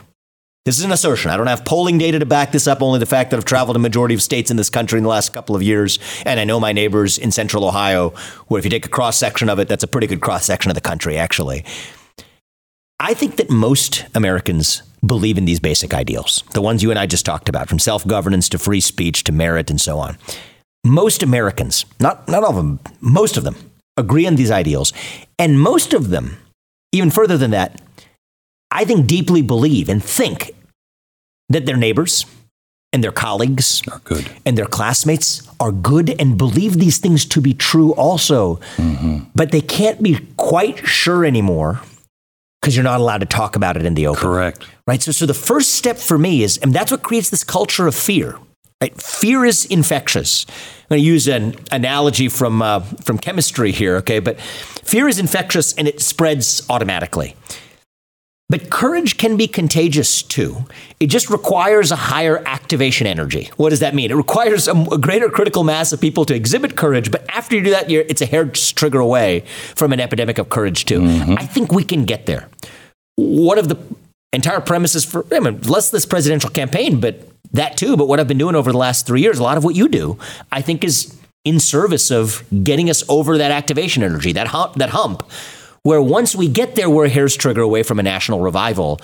[0.66, 1.32] this is an assertion.
[1.32, 3.76] I don't have polling data to back this up, only the fact that I've traveled
[3.76, 5.98] a majority of states in this country in the last couple of years.
[6.24, 8.10] And I know my neighbors in central Ohio,
[8.48, 10.70] where if you take a cross section of it, that's a pretty good cross section
[10.70, 11.66] of the country, actually.
[13.00, 17.08] I think that most Americans believe in these basic ideals, the ones you and I
[17.08, 20.18] just talked about, from self governance to free speech to merit and so on
[20.84, 23.56] most Americans, not, not all of them, most of them
[23.98, 24.94] agree on these ideals.
[25.38, 26.38] And most of them,
[26.92, 27.82] even further than that,
[28.72, 30.52] I think deeply believe and think
[31.50, 32.26] that their neighbors
[32.94, 34.30] and their colleagues are good.
[34.46, 38.56] and their classmates are good and believe these things to be true also.
[38.78, 39.20] Mm-hmm.
[39.36, 41.82] But they can't be quite sure anymore
[42.62, 44.22] because you're not allowed to talk about it in the open.
[44.22, 44.68] Correct.
[44.88, 45.02] Right.
[45.02, 47.96] So, so the first step for me is, and that's what creates this culture of
[47.96, 48.38] fear.
[48.82, 49.00] Right?
[49.00, 50.46] Fear is infectious.
[50.50, 54.20] I'm going to use an analogy from uh, from chemistry here, okay?
[54.20, 57.36] But fear is infectious and it spreads automatically.
[58.50, 60.66] But courage can be contagious too.
[61.00, 63.50] It just requires a higher activation energy.
[63.56, 64.12] What does that mean?
[64.12, 67.64] It requires a, a greater critical mass of people to exhibit courage, but after you
[67.64, 71.00] do that, it's a hair trigger away from an epidemic of courage too.
[71.00, 71.36] Mm-hmm.
[71.38, 72.50] I think we can get there.
[73.16, 73.78] One of the
[74.34, 77.98] entire premises for I mean, less this presidential campaign, but that too.
[77.98, 79.88] But what I've been doing over the last three years, a lot of what you
[79.88, 80.18] do,
[80.52, 84.90] I think is in service of getting us over that activation energy, that hump, that
[84.90, 85.30] hump,
[85.84, 89.00] where once we get there, we're a hair's trigger away from a national revival.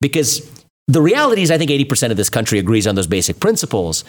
[0.00, 0.48] Because
[0.86, 4.04] the reality is, I think 80% of this country agrees on those basic principles.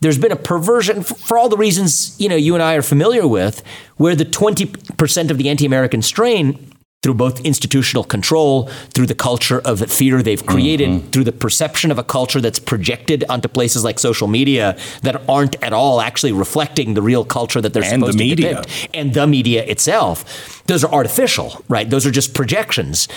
[0.00, 3.26] There's been a perversion for all the reasons you know you and I are familiar
[3.26, 3.62] with,
[3.96, 6.69] where the 20% of the anti-American strain
[7.02, 11.08] through both institutional control, through the culture of fear they've created, mm-hmm.
[11.08, 15.56] through the perception of a culture that's projected onto places like social media that aren't
[15.62, 19.14] at all actually reflecting the real culture that they're and supposed the to depict, and
[19.14, 20.62] the media itself.
[20.66, 21.88] Those are artificial, right?
[21.88, 23.08] Those are just projections.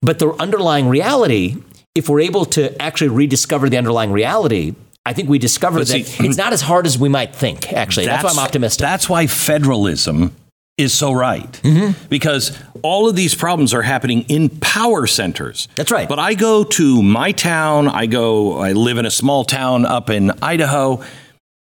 [0.00, 1.56] But the underlying reality,
[1.96, 6.36] if we're able to actually rediscover the underlying reality, I think we discover that it's
[6.36, 8.06] not as hard as we might think, actually.
[8.06, 8.80] That's, that's why I'm optimistic.
[8.80, 10.36] That's why federalism
[10.80, 12.06] is so right Mm-hmm.
[12.08, 15.68] because all of these problems are happening in power centers.
[15.76, 16.08] That's right.
[16.08, 20.08] But I go to my town, I go, I live in a small town up
[20.08, 21.02] in Idaho.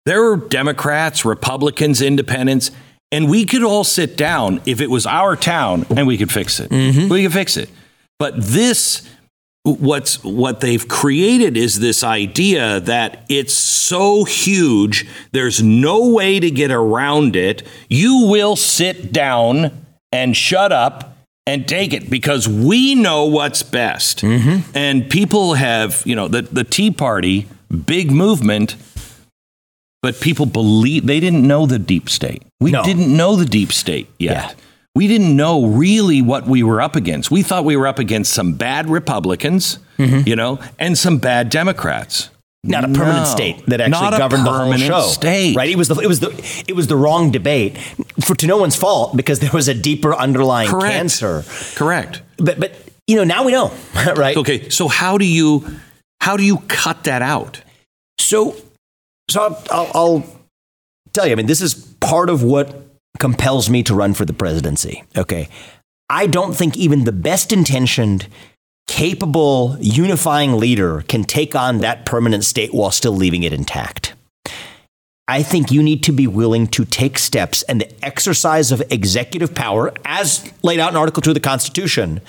[0.06, 2.71] There are Democrats, Republicans, independents,
[3.12, 6.60] and we could all sit down if it was our town and we could fix
[6.60, 6.69] it.
[6.69, 7.08] Mm-hmm.
[7.10, 7.69] We could fix it.
[8.19, 9.08] But this,
[9.65, 16.51] what's what they've created is this idea that it's so huge, there's no way to
[16.51, 17.63] get around it.
[17.89, 24.19] You will sit down and shut up and take it because we know what's best.
[24.21, 24.69] Mm-hmm.
[24.78, 27.47] And people have, you know, the, the Tea Party,
[27.86, 28.75] big movement,
[30.01, 32.43] but people believe they didn't know the deep state.
[32.60, 32.84] We No.
[32.84, 34.56] didn't know the deep state yet.
[34.58, 34.64] Yeah.
[34.95, 37.29] We didn't know really what we were up against.
[37.29, 40.27] We thought we were up against some bad Republicans, mm-hmm.
[40.27, 42.29] you know, and some bad Democrats.
[42.63, 43.25] not a permanent No.
[43.25, 45.01] state that actually governed the whole show.
[45.01, 45.55] state.
[45.55, 45.69] Right?
[45.69, 47.77] It was the it was the it was the wrong debate
[48.23, 50.93] for to no one's fault because there was a deeper underlying Correct.
[50.95, 51.43] cancer.
[51.75, 52.21] Correct.
[52.38, 52.71] But but
[53.05, 53.71] you know now we know,
[54.15, 54.38] right?
[54.38, 55.65] Okay, so how do you
[56.21, 57.62] how do you cut that out?
[58.17, 58.55] So
[59.29, 60.23] so I'll, I'll, I'll
[61.13, 61.34] tell you.
[61.34, 62.85] I mean, this is part of what
[63.19, 65.04] compels me to run for the presidency.
[65.17, 65.49] Okay,
[66.10, 68.28] I don't think even the best intentioned.
[68.88, 74.13] Capable, unifying leader can take on that permanent state while still leaving it intact.
[75.28, 79.56] I think you need to be willing to take steps and the exercise of executive
[79.56, 82.21] power, as laid out in Article 2 of the Constitution,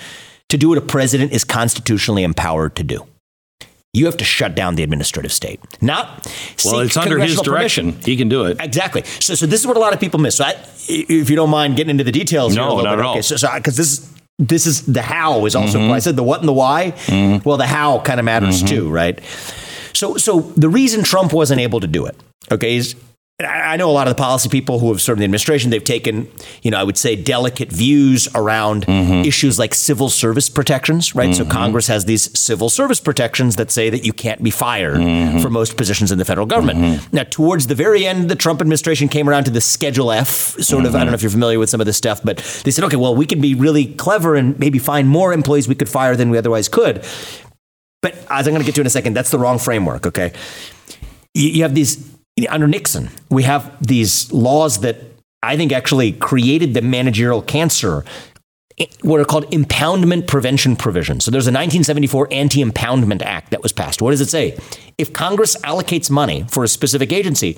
[0.49, 3.05] to do what a president is constitutionally empowered to do.
[3.97, 6.27] You have to shut down the administrative state, not
[6.63, 7.91] Well, it's under his direction.
[7.93, 8.05] permission.
[8.11, 8.57] He can do it.
[8.59, 9.03] Exactly.
[9.19, 10.35] So, so this is what a lot of people miss.
[10.37, 10.55] So, I,
[10.87, 12.99] if you don't mind getting into the details, No, not bit.
[12.99, 13.11] at all.
[13.13, 15.79] Okay, so because this is this is the how is also.
[15.79, 15.91] Mm-hmm.
[15.91, 16.93] I said the what and the why.
[17.43, 19.19] Well, the how kind of matters too, right?
[19.93, 22.15] So, so the reason Trump wasn't able to do it,
[22.51, 22.95] okay, is
[23.39, 25.69] I I know a lot of the policy people who have served in the administration.
[25.69, 26.27] They've taken,
[26.63, 29.25] you know, I would say delicate views around Mm-hmm.
[29.25, 31.35] issues like civil service protections, right?
[31.35, 35.39] So Congress has these civil service protections that say that you can't be fired Mm-hmm.
[35.39, 37.13] for most positions in the federal government.
[37.13, 40.27] Now, towards the very end, the Trump administration came around to the Schedule F
[40.59, 40.95] sort of.
[40.95, 40.97] I Mm-hmm.
[40.99, 43.15] don't know if you're familiar with some of this stuff, but they said, okay, well,
[43.15, 46.37] we could be really clever and maybe find more employees we could fire than we
[46.39, 47.03] otherwise could.
[48.01, 50.07] But as I'm going to get to in a second, that's the wrong framework.
[50.07, 50.33] Okay,
[51.35, 51.97] you, you have these
[52.49, 53.09] under Nixon.
[53.29, 54.97] We have these laws that
[55.41, 58.03] I think actually created the managerial cancer.
[59.01, 61.25] What are called impoundment prevention provisions.
[61.25, 64.03] So there's a 1974 Anti Impoundment Act that was passed.
[64.03, 64.55] What does it say?
[64.99, 67.57] If Congress allocates money for a specific agency,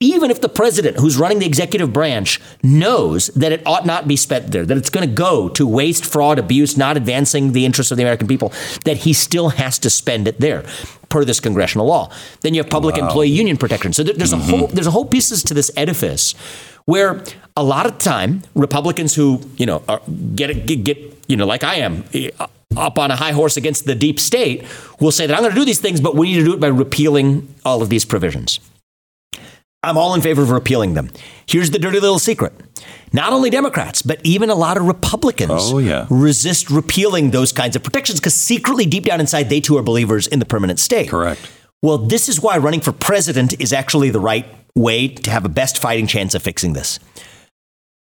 [0.00, 4.16] even if the president who's running the executive branch knows that it ought not be
[4.16, 7.90] spent there, that it's going to go to waste, fraud, abuse, not advancing the interests
[7.90, 8.52] of the American people,
[8.84, 10.64] that he still has to spend it there
[11.08, 12.10] per this congressional law.
[12.42, 13.92] Then you have public employee union protection.
[13.92, 16.34] So there- there's a whole there's a whole pieces to this edifice
[16.86, 17.22] where
[17.56, 20.00] a lot of time Republicans who you know are,
[20.34, 22.04] get get, get you know like I am.
[22.14, 22.30] eh,
[22.76, 24.64] Up on a high horse against the deep state,
[25.00, 26.60] will say that I'm going to do these things, but we need to do it
[26.60, 28.60] by repealing all of these provisions.
[29.86, 31.10] I'm all in favor of repealing them.
[31.46, 32.52] Here's the dirty little secret.
[33.12, 36.06] Not only Democrats, but even a lot of Republicans Oh, yeah.
[36.10, 40.26] resist repealing those kinds of protections because secretly, deep down inside, they too are believers
[40.26, 41.08] in the permanent state.
[41.08, 41.40] Correct.
[41.82, 45.48] Well, this is why running for president is actually the right way to have a
[45.48, 46.98] best fighting chance of fixing this.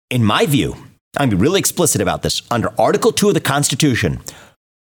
[0.10, 0.78] In my view,
[1.18, 2.42] I'm be really explicit about this.
[2.50, 4.22] Under Article 2 of the Constitution,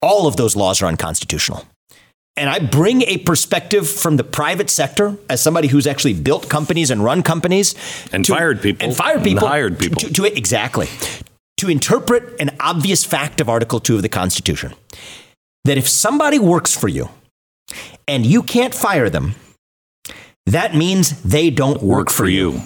[0.01, 1.65] all of those laws are unconstitutional.
[2.37, 6.89] And I bring a perspective from the private sector as somebody who's actually built companies
[6.89, 7.75] and run companies
[8.13, 8.87] And fired people.
[8.87, 10.01] and fired And people hired people.
[10.01, 10.87] to, to exactly
[11.57, 14.73] to interpret an obvious fact of Article 2 of the Constitution
[15.65, 17.09] that if somebody works for you
[18.07, 19.35] and you can't fire them,
[20.47, 22.61] that means they don't work, Work for you.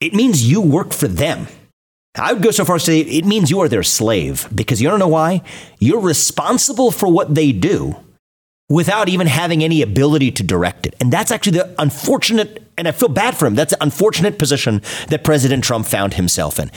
[0.00, 1.46] It means you work for them.
[2.16, 4.80] I would go so far as to say it means you are their slave because
[4.80, 5.42] you don't know why?
[5.78, 7.96] You're responsible for what they do
[8.68, 10.94] without even having any ability to direct it.
[11.00, 14.82] And that's actually the unfortunate, and I feel bad for him, that's the unfortunate position
[15.08, 16.70] that President Trump found himself in.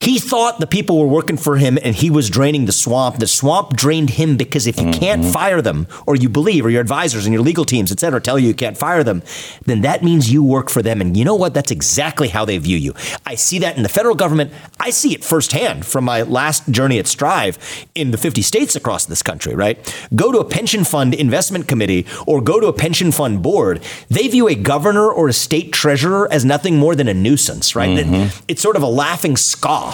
[0.00, 3.16] He thought the people were working for him and he was draining the swamp.
[3.16, 5.32] The swamp drained him because if you can't mm-hmm.
[5.32, 8.38] fire them, or you believe, or your advisors and your legal teams, et cetera, tell
[8.38, 9.22] you you can't fire them,
[9.64, 11.00] then that means you work for them.
[11.00, 11.54] And you know what?
[11.54, 12.92] That's exactly how they view you.
[13.24, 14.52] I see that in the federal government.
[14.78, 17.56] I see it firsthand from my last journey at Strive
[17.94, 19.78] in the 50 states across this country, right?
[20.14, 23.82] Go to a pension fund investment committee or go to a pension fund board.
[24.10, 27.88] They view a governor or a state treasurer as nothing more than a nuisance, right?
[27.98, 28.44] It- mm-hmm.
[28.48, 29.93] It's sort of a laughing scoff.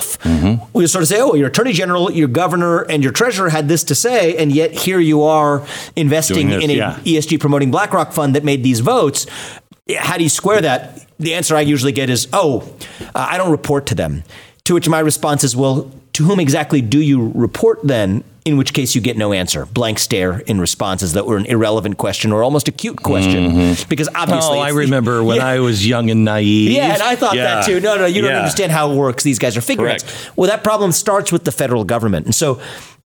[0.72, 3.84] We sort of say, oh, your attorney general, your governor, and your treasurer had this
[3.84, 6.98] to say, and yet here you are investing this, in an yeah.
[7.04, 9.26] ESG promoting BlackRock fund that made these votes.
[9.96, 11.06] How do you square that?
[11.18, 12.60] The answer I usually get is, oh,
[13.00, 14.24] uh, I don't report to them.
[14.64, 18.24] To which my response is, well, to whom exactly do you report then?
[18.46, 19.66] In which case you get no answer.
[19.66, 23.50] Blank stare in responses that were an irrelevant question or almost a cute question.
[23.50, 23.88] Mm-hmm.
[23.88, 24.58] Because obviously.
[24.58, 25.46] Oh, I remember when yeah.
[25.46, 26.70] I was young and naive.
[26.70, 27.56] Yeah, and I thought yeah.
[27.56, 27.80] that too.
[27.80, 29.24] No, no, you don't understand how it works.
[29.24, 30.04] These guys are figurates.
[30.04, 30.38] Correct.
[30.38, 32.24] Well, that problem starts with the federal government.
[32.24, 32.60] And so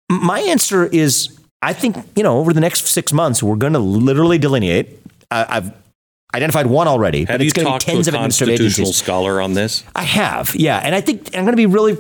[0.09, 3.81] my answer is I think, you know, over the next six months, we're going to
[3.81, 5.01] literally delineate.
[5.31, 5.73] I've
[6.35, 7.25] identified one already.
[7.25, 9.83] Have you talked to be tens to a constitutional scholar on this?
[9.97, 10.79] I have, yeah.
[10.79, 11.99] And I think I'm going to be really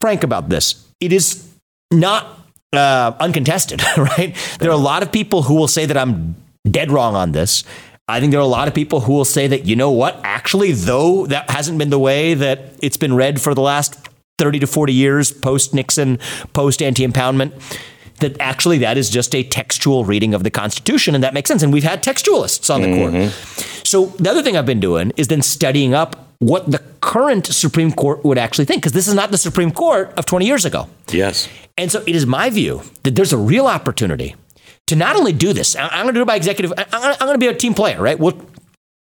[0.00, 0.86] frank about this.
[1.00, 1.46] It is
[1.90, 2.38] not
[2.72, 4.36] uh, uncontested, right?
[4.58, 6.36] There are a lot of people who will say that I'm
[6.70, 7.64] dead wrong on this.
[8.08, 10.20] I think there are a lot of people who will say that, you know what,
[10.24, 14.08] actually, though that hasn't been the way that it's been read for the last
[14.38, 16.18] 30 to 40 years post Nixon,
[16.52, 17.52] post anti impoundment,
[18.18, 21.62] that actually that is just a textual reading of the Constitution, and that makes sense.
[21.62, 23.28] And we've had textualists on the mm-hmm.
[23.28, 23.86] court.
[23.86, 27.92] So the other thing I've been doing is then studying up what the current Supreme
[27.92, 30.88] Court would actually think, because this is not the Supreme Court of 20 years ago.
[31.08, 31.48] Yes.
[31.78, 34.34] And so it is my view that there's a real opportunity
[34.88, 37.38] to not only do this, I'm going to do it by executive, I'm going to
[37.38, 38.18] be a team player, right?
[38.18, 38.34] Well,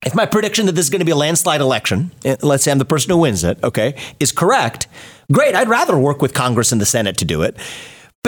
[0.05, 2.73] if my prediction that this is going to be a landslide election, eh, let's say
[2.73, 4.89] I'm the person who wins it, okay, is correct,
[5.31, 5.55] great.
[5.55, 7.57] I'd rather work with Congress and the Senate to do it.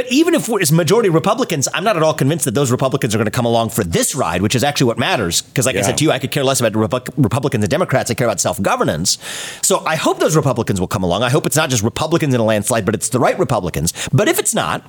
[0.01, 3.15] But even if we're as majority Republicans, I'm not at all convinced that those Republicans
[3.15, 5.43] are going to come along for this ride, which is actually what matters.
[5.43, 5.83] Because, like yeah.
[5.83, 6.75] I said to you, I could care less about
[7.19, 8.11] Republicans and Democrats.
[8.11, 9.19] I care about self governance.
[9.61, 11.23] So I hope those Republicans will come along.
[11.23, 13.93] I hope it's not just Republicans in a landslide, but it's the right Republicans.
[14.11, 14.83] But if it's not,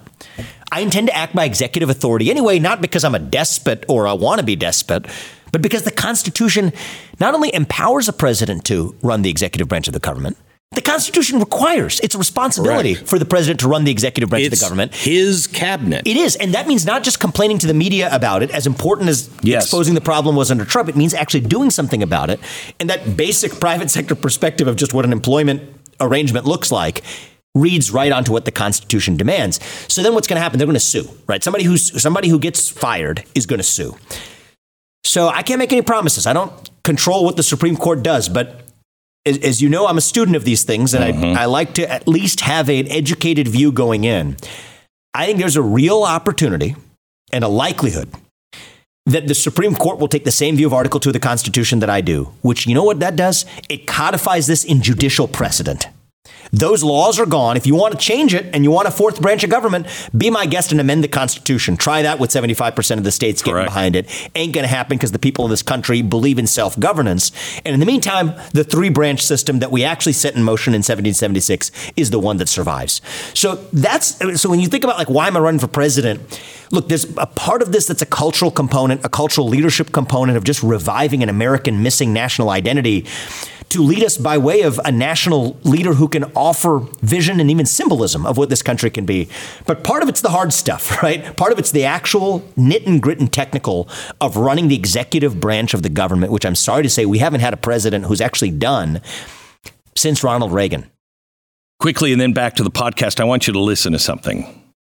[0.72, 4.14] I intend to act by executive authority anyway, not because I'm a despot or I
[4.14, 5.08] want to be despot,
[5.52, 6.72] but because the Constitution
[7.20, 10.38] not only empowers a president to run the executive branch of the government,
[10.74, 13.10] the Constitution requires it's a responsibility Correct.
[13.10, 14.96] for the president to run the executive branch it's of the government.
[14.96, 16.08] His cabinet.
[16.08, 19.10] It is, and that means not just complaining to the media about it, as important
[19.10, 19.66] as yes.
[19.66, 20.88] exposing the problem was under Trump.
[20.88, 22.40] It means actually doing something about it,
[22.80, 25.62] and that basic private sector perspective of just what an employment
[26.00, 27.04] arrangement looks like
[27.54, 29.60] reads right onto what the Constitution demands.
[29.94, 30.58] So then, what's going to happen?
[30.58, 31.44] They're going to sue, right?
[31.44, 33.98] Somebody who's somebody who gets fired is going to sue.
[35.04, 36.26] So I can't make any promises.
[36.26, 38.71] I don't control what the Supreme Court does, but
[39.26, 41.38] as, as you know, I'm a student of these things, and mm-hmm.
[41.38, 44.38] I, I like to at least have an educated view going in.
[45.14, 46.76] I think there's a real opportunity
[47.32, 48.10] and a likelihood
[49.06, 51.80] that the Supreme Court will take the same view of Article 2 of the Constitution
[51.80, 53.46] that I do, which you know what that does?
[53.68, 55.88] It codifies this in judicial precedent.
[56.52, 57.56] Those laws are gone.
[57.56, 60.30] If you want to change it and you want a fourth branch of government, be
[60.30, 61.78] my guest and amend the Constitution.
[61.78, 63.70] Try that with 75% of the states getting Correct.
[63.70, 64.30] behind it.
[64.36, 67.32] Ain't going to happen because the people of this country believe in self governance.
[67.66, 70.80] And in the meantime, the three branch system that we actually set in motion in
[70.80, 73.02] 1776 is the one that survives.
[73.34, 76.22] So that's so when you think about like why am I running for president?
[76.72, 80.44] Look, there's a part of this that's a cultural component, a cultural leadership component of
[80.44, 83.06] just reviving an American missing national identity
[83.72, 87.66] to lead us by way of a national leader who can offer vision and even
[87.66, 89.30] symbolism of what this country can be.
[89.66, 91.36] But part of it's the hard stuff, right?
[91.38, 93.88] Part of it's the actual knit and grit and technical
[94.20, 97.42] of running the executive branch of the government, which I'm sorry to say we haven't
[97.42, 99.02] had a president who's actually done
[99.96, 100.90] since Ronald Reagan.
[101.80, 104.61] Quickly, and then back to the podcast, I want you to listen to something.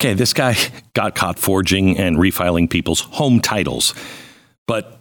[0.00, 0.56] Okay, this guy
[0.94, 3.94] got caught forging and refiling people's home titles.
[4.66, 4.99] But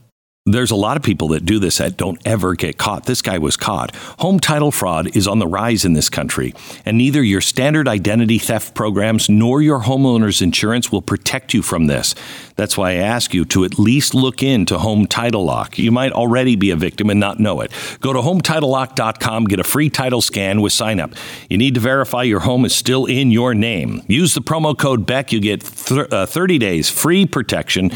[0.54, 3.06] there's a lot of people that do this that don't ever get caught.
[3.06, 3.96] This guy was caught.
[4.20, 6.54] Home title fraud is on the rise in this country,
[6.86, 11.88] and neither your standard identity theft programs nor your homeowner's insurance will protect you from
[11.88, 12.16] this.
[12.56, 15.78] That's why I ask you to at least look into Home Title Lock.
[15.78, 17.72] You might already be a victim and not know it.
[18.02, 21.12] Go to HometitleLock.com, get a free title scan with sign up.
[21.50, 24.04] You need to verify your home is still in your name.
[24.08, 25.32] Use the promo code BECK.
[25.32, 27.92] You get uh, 30 days free protection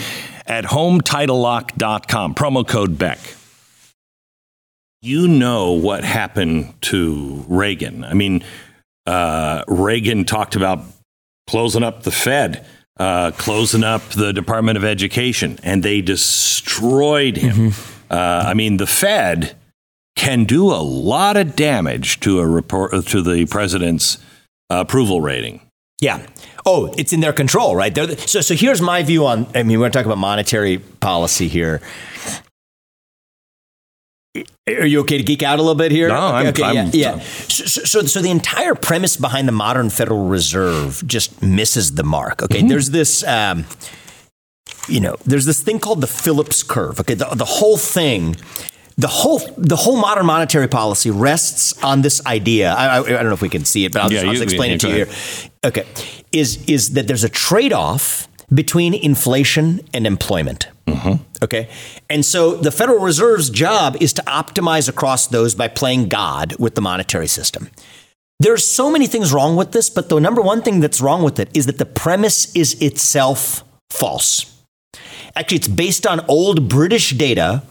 [0.48, 2.36] at HometitleLock.com.
[2.36, 3.20] Promo code Beck.
[5.02, 8.04] You know what happened to Reagan.
[8.06, 8.44] I mean,
[9.06, 10.86] uh, Reagan talked about
[11.48, 12.66] closing up the Fed,
[12.98, 17.72] uh, closing up the Department of Education, and they destroyed him.
[17.72, 18.14] Mm-hmm.
[18.14, 19.56] Uh, I mean, the Fed
[20.16, 24.20] can do a lot of damage to a report to the president's
[24.70, 25.62] approval rating.
[26.00, 26.26] Yeah.
[26.66, 27.94] Oh, it's in their control, right?
[27.94, 29.48] The, so, so here's my view on.
[29.54, 31.82] I mean, we're talking about monetary policy here.
[34.68, 36.08] Are you okay to geek out a little bit here?
[36.08, 37.16] No, I'm- okay, I'm- yeah.
[37.18, 37.20] yeah.
[37.20, 42.04] So, so, so, so the entire premise behind the modern Federal Reserve just misses the
[42.04, 42.42] mark.
[42.42, 42.68] Okay, Mm-hmm.
[42.70, 43.24] there's this.
[43.26, 43.66] Um,
[44.88, 47.00] you know, there's this thing called the Phillips curve.
[47.02, 48.36] Okay, the, the whole thing,
[48.98, 52.74] the whole the whole modern monetary policy rests on this idea.
[52.74, 54.34] I, I, I don't know if we can see it, but I'll, Yeah, just, I'll
[54.34, 55.08] you- just explain yeah, it to you here.
[55.66, 55.86] Okay,
[56.34, 60.68] is is that there's a trade off between inflation and employment.
[60.88, 61.24] Mm-hmm.
[61.42, 61.70] Okay,
[62.10, 66.76] and so the Federal Reserve's job is to optimize across those by playing God with
[66.76, 67.70] the monetary system.
[68.40, 71.40] There's so many things wrong with this, but the number one thing that's wrong with
[71.40, 74.54] it is that the premise is itself false.
[75.36, 77.64] Actually, it's based on old British data,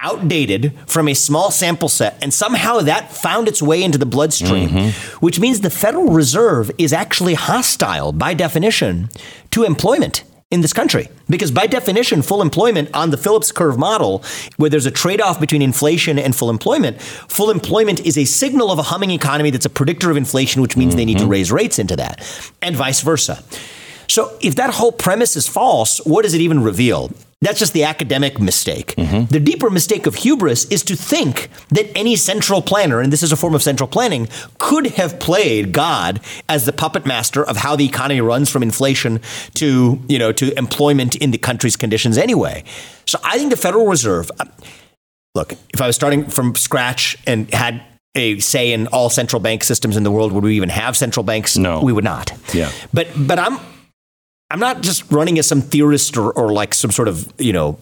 [0.00, 4.70] outdated from a small sample set, and somehow that found its way into the bloodstream,
[4.70, 5.16] mm-hmm.
[5.24, 9.08] which means the Federal Reserve is actually hostile by definition
[9.50, 11.08] to employment in this country.
[11.28, 14.24] Because by definition, full employment on the Phillips curve model,
[14.56, 18.70] where there's a trade off between inflation and full employment, full employment is a signal
[18.72, 21.32] of a humming economy that's a predictor of inflation, which means they need to mm-hmm.
[21.32, 22.20] raise rates into that,
[22.62, 23.42] and vice versa.
[24.10, 27.12] So if that whole premise is false, what does it even reveal?
[27.42, 28.94] That's just the academic mistake.
[28.96, 33.32] The deeper mistake of hubris is to think that any central planner, and this is
[33.32, 37.76] a form of central planning, could have played God as the puppet master of how
[37.76, 39.20] the economy runs from inflation
[39.54, 42.62] to, you know, to employment in the country's conditions anyway.
[43.06, 44.44] So I think the Federal Reserve, uh,
[45.34, 47.82] look, if I was starting from scratch and had
[48.14, 51.24] a say in all central bank systems in the world, would we even have central
[51.24, 51.56] banks?
[51.56, 51.80] No.
[51.80, 52.32] we would not.
[52.52, 52.70] Yeah.
[52.92, 53.58] But but I'm
[54.50, 57.78] I'm not just running as some theorist or, or like some sort of you know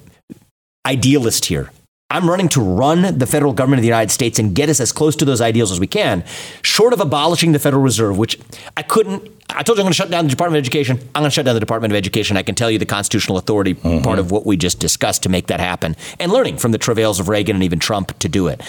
[0.86, 1.70] idealist here.
[2.10, 4.92] I'm running to run the federal government of the United States and get us as
[4.92, 6.24] close to those ideals as we can,
[6.62, 8.38] short of abolishing the Federal Reserve, which
[8.78, 9.30] I couldn't.
[9.50, 10.98] I told you I'm going to shut down the Department of Education.
[11.14, 12.38] I'm going to shut down the Department of Education.
[12.38, 14.02] I can tell you the constitutional authority mm-hmm.
[14.02, 17.20] part of what we just discussed to make that happen, and learning from the travails
[17.20, 18.62] of Reagan and even Trump to do it.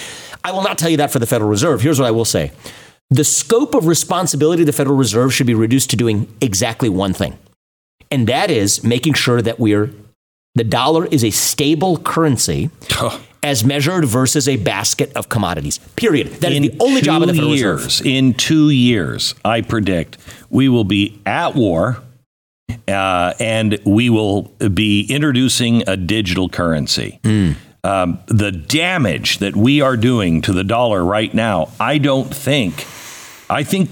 [0.43, 1.81] I will not tell you that for the Federal Reserve.
[1.81, 2.51] Here's what I will say:
[3.09, 7.13] the scope of responsibility of the Federal Reserve should be reduced to doing exactly one
[7.13, 7.37] thing
[8.11, 9.91] and that is making sure that we're
[10.55, 12.69] the dollar is a stable currency
[13.43, 15.77] as measured versus a basket of commodities.
[15.95, 16.27] Period.
[16.41, 17.81] That is in the only job of the Federal Reserve.
[17.81, 20.17] years, in two years, I predict
[20.49, 22.01] we will be at war,
[22.87, 24.43] uh, and we will
[24.73, 27.19] be introducing a digital currency.
[27.23, 27.51] Hmm.
[27.85, 32.85] Um, the damage that we are doing to the dollar right now, I don't think.
[33.49, 33.89] I think.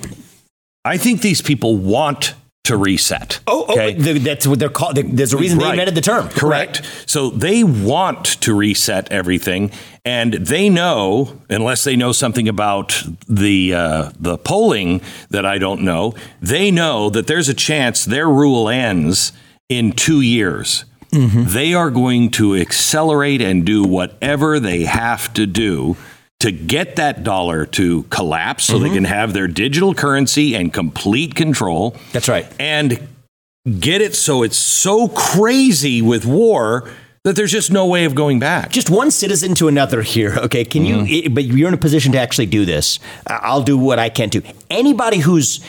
[0.84, 2.34] I think these people want
[2.68, 3.40] to reset.
[3.48, 3.94] Oh, oh okay?
[3.94, 4.98] th- that's what they're called.
[4.98, 6.30] There's a reason they invented the term.
[6.30, 6.82] Correct.
[7.06, 9.72] So they want to reset everything,
[10.06, 15.82] and they know, unless they know something about the uh, the polling that I don't
[15.82, 19.32] know, they know that there's a chance their rule ends
[19.70, 20.86] in two years.
[21.10, 25.96] They are going to accelerate and do whatever they have to do
[26.40, 31.34] to get that dollar to collapse so they can have their digital currency and complete
[31.34, 32.46] control That's right.
[32.60, 33.08] and
[33.80, 36.90] get it so it's so crazy with war
[37.24, 38.70] that there's just no way of going back.
[38.72, 40.34] Just one citizen to another here.
[40.38, 40.96] Okay, can you?
[40.98, 41.26] Mm-hmm.
[41.32, 43.00] i- But you're in a position to actually do this.
[43.26, 44.42] I'll do what I can do.
[44.70, 45.60] Anybody who's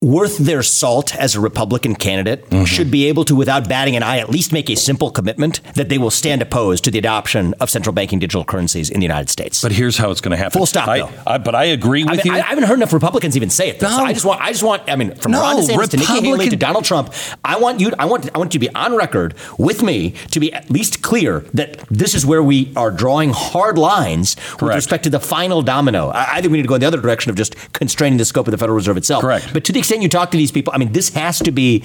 [0.00, 2.64] worth their salt as a Republican candidate Mm-hmm.
[2.64, 5.88] should be able to, without batting an eye, at least make a simple commitment that
[5.88, 9.28] they will stand opposed to the adoption of central banking digital currencies in the United
[9.28, 9.60] States.
[9.62, 10.52] but here's how it's going to happen.
[10.58, 11.10] Full stop, I, though.
[11.26, 12.38] I- but I agree I, with mean, you.
[12.38, 13.82] I, I haven't heard enough Republicans even say it.
[13.82, 13.88] No.
[13.88, 16.48] I just want, I just want, I mean, from No, Ron DeSantis to Nikki Haley
[16.48, 17.12] to Donald Trump,
[17.44, 20.40] I want you, I want, I want you to be on record with me to
[20.40, 25.04] be at least clear that this is where we are drawing hard lines with respect
[25.04, 26.08] to the final domino.
[26.08, 28.24] I, I think we need to go in the other direction of just constraining the
[28.24, 29.22] scope of the Federal Reserve itself.
[29.22, 29.52] Correct.
[29.52, 31.82] But to the extent you talk to these people, I mean, this has to be.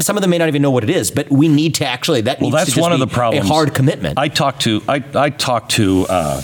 [0.00, 2.22] Some of them may not even know what it is, but we need to actually.
[2.22, 3.48] That well, needs that's one of the problems.
[3.48, 4.18] A hard commitment.
[4.18, 6.42] I talk to I, I talked to uh,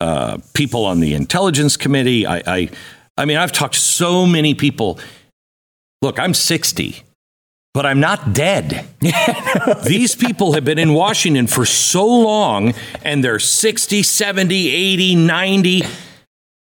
[0.00, 2.26] uh, people on the intelligence committee.
[2.26, 2.70] I, I
[3.16, 4.98] I mean I've talked to so many people.
[6.00, 7.00] Look, I'm 60,
[7.74, 8.88] but I'm not dead.
[9.84, 12.74] These people have been in Washington for so long,
[13.04, 15.82] and they're 60, 70, 80, 90.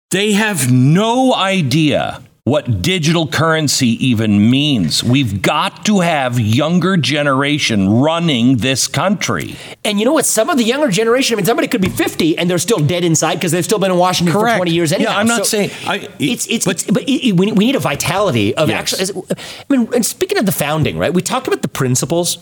[0.10, 5.03] They have no idea what digital currency even means.
[5.03, 9.55] We've got to have younger generation running this country.
[9.85, 10.25] And you know what?
[10.25, 13.03] Some of the younger generation, I mean, somebody could be 50 and they're still dead
[13.03, 14.53] inside because they've still been in Washington Correct.
[14.55, 15.11] for 20 years anyhow.
[15.11, 17.65] Yeah, I'm not So saying- I- it's, it's, but- but, but it, it- we, we
[17.65, 18.99] need a vitality of Yes.
[18.99, 19.23] actually.
[19.31, 21.13] I mean, and speaking of the founding, right?
[21.13, 22.37] We talked about the principles.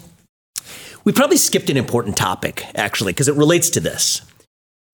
[1.04, 4.22] We probably skipped an important topic, actually, because it relates to this.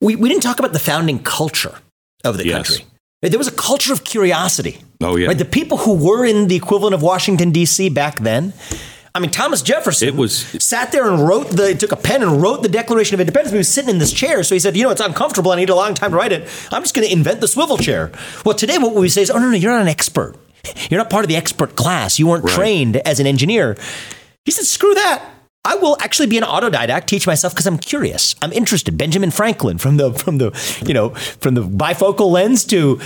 [0.01, 1.75] We, we didn't talk about the founding culture
[2.23, 2.55] of the Yes.
[2.69, 2.85] country.
[3.29, 4.79] There was a culture of curiosity.
[5.01, 5.27] Oh, yeah.
[5.27, 5.37] Right?
[5.37, 7.89] The people who were in the equivalent of Washington, D.C.
[7.89, 8.53] back then,
[9.15, 12.41] I mean, Thomas Jefferson It was- sat there and wrote the took a pen and
[12.41, 13.51] wrote the Declaration of Independence.
[13.51, 15.51] He was sitting in this chair, so he said, "You know, it's uncomfortable.
[15.51, 16.47] I need a long time to write it.
[16.71, 18.11] I'm just going to invent the swivel chair."
[18.43, 20.35] Well, today what we say is, "Oh no, no, you're not an expert.
[20.89, 22.17] You're not part of the expert class.
[22.17, 23.77] You weren't trained as an engineer."
[24.45, 25.21] He said, "Screw that."
[25.65, 28.35] I will actually be an autodidact, teach myself because I'm curious.
[28.41, 28.97] I'm interested.
[28.97, 30.51] Benjamin Franklin, from the from the
[30.85, 32.99] you know from the bifocal lens to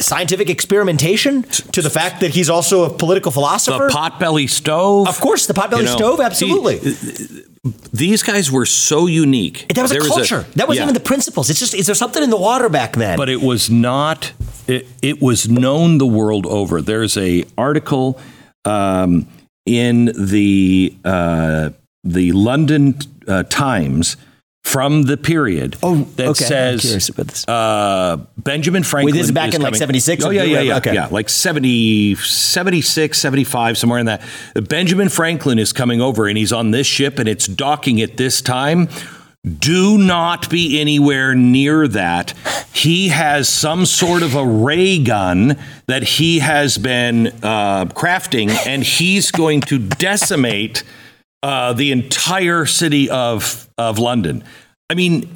[0.00, 3.86] scientific experimentation to the fact that he's also a political philosopher.
[3.86, 5.08] The potbelly stove.
[5.08, 6.78] Of course, the potbelly You know, stove, absolutely.
[6.80, 7.44] see,
[7.92, 9.66] these guys were so unique.
[9.74, 10.44] that was a There culture.
[10.56, 10.90] that wasn't yeah.
[10.90, 11.50] even the principles.
[11.50, 13.16] It's just is there something in the water back then?
[13.16, 14.32] but it was not
[14.66, 18.20] it, it was known the world over there's a article
[18.64, 19.26] um,
[19.64, 21.70] in the uh,
[22.06, 22.96] the london
[23.28, 24.16] uh, times
[24.64, 26.72] from the period Oh, that okay.
[26.72, 27.46] I'm curious about this.
[27.46, 30.94] Uh, benjamin franklin this is back in, like, coming- 76 oh yeah yeah yeah, okay.
[30.94, 34.22] yeah like 70 76 75 somewhere in that
[34.68, 38.40] benjamin franklin is coming over and he's on this ship and it's docking at this
[38.42, 38.88] time
[39.60, 42.34] do not be anywhere near that.
[42.72, 48.82] He has some sort of a ray gun that he has been uh, crafting, and
[48.82, 50.82] he's going to decimate
[51.46, 54.42] uh, the entire city of of London.
[54.90, 55.28] I mean,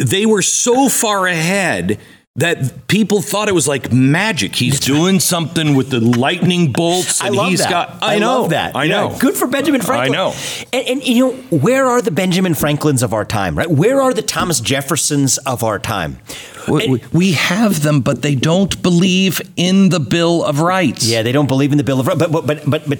[0.00, 1.98] they were so far ahead
[2.36, 4.56] that people thought it was like magic.
[4.56, 7.70] He's doing something with the lightning bolts, I and love he's that.
[7.70, 7.98] got.
[8.00, 8.74] I, know love that.
[8.74, 9.18] I Yeah, know.
[9.18, 10.14] Good for Benjamin Franklin.
[10.14, 10.34] I know.
[10.72, 13.56] And, and you know, where are the Benjamin Franklins of our time?
[13.58, 13.70] Right?
[13.70, 16.18] Where are the Thomas Jeffersons of our time?
[16.68, 21.04] We, we- we have them, but they don't believe in the Bill of Rights.
[21.06, 22.18] Yeah, they don't believe in the Bill of Rights.
[22.18, 22.98] But, but, but, but, but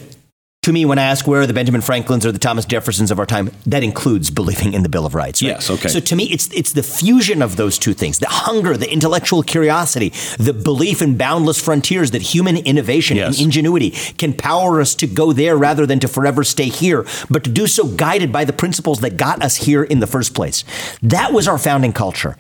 [0.62, 3.18] to me, when I ask where are the Benjamin Franklins or the Thomas Jeffersons of
[3.18, 5.42] our time, that includes believing in the Bill of Rights.
[5.42, 5.48] Right?
[5.48, 5.88] Yes, okay.
[5.88, 9.42] So to me, it's it's the fusion of those two things: the hunger, the intellectual
[9.42, 13.38] curiosity, the belief in boundless frontiers that human innovation Yes.
[13.38, 17.42] and ingenuity can power us to go there rather than to forever stay here, but
[17.42, 20.62] to do so guided by the principles that got us here in the first place.
[21.02, 22.36] That was our founding culture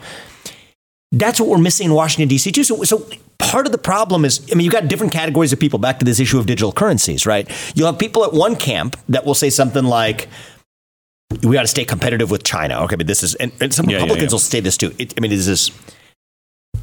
[1.12, 2.50] that's what we're missing in Washington D.C.
[2.52, 2.64] too.
[2.64, 3.06] So, so
[3.38, 5.78] part of the problem is, I mean, you've got different categories of people.
[5.78, 7.48] Back to this issue of digital currencies, right?
[7.74, 10.28] You'll have people at one camp that will say something like,
[11.42, 13.98] "We got to stay competitive with China." Okay, but this is, and, and some Yeah,
[13.98, 14.34] yeah, Republicans yeah.
[14.34, 14.94] will say this too.
[14.98, 15.70] It, I mean, it is this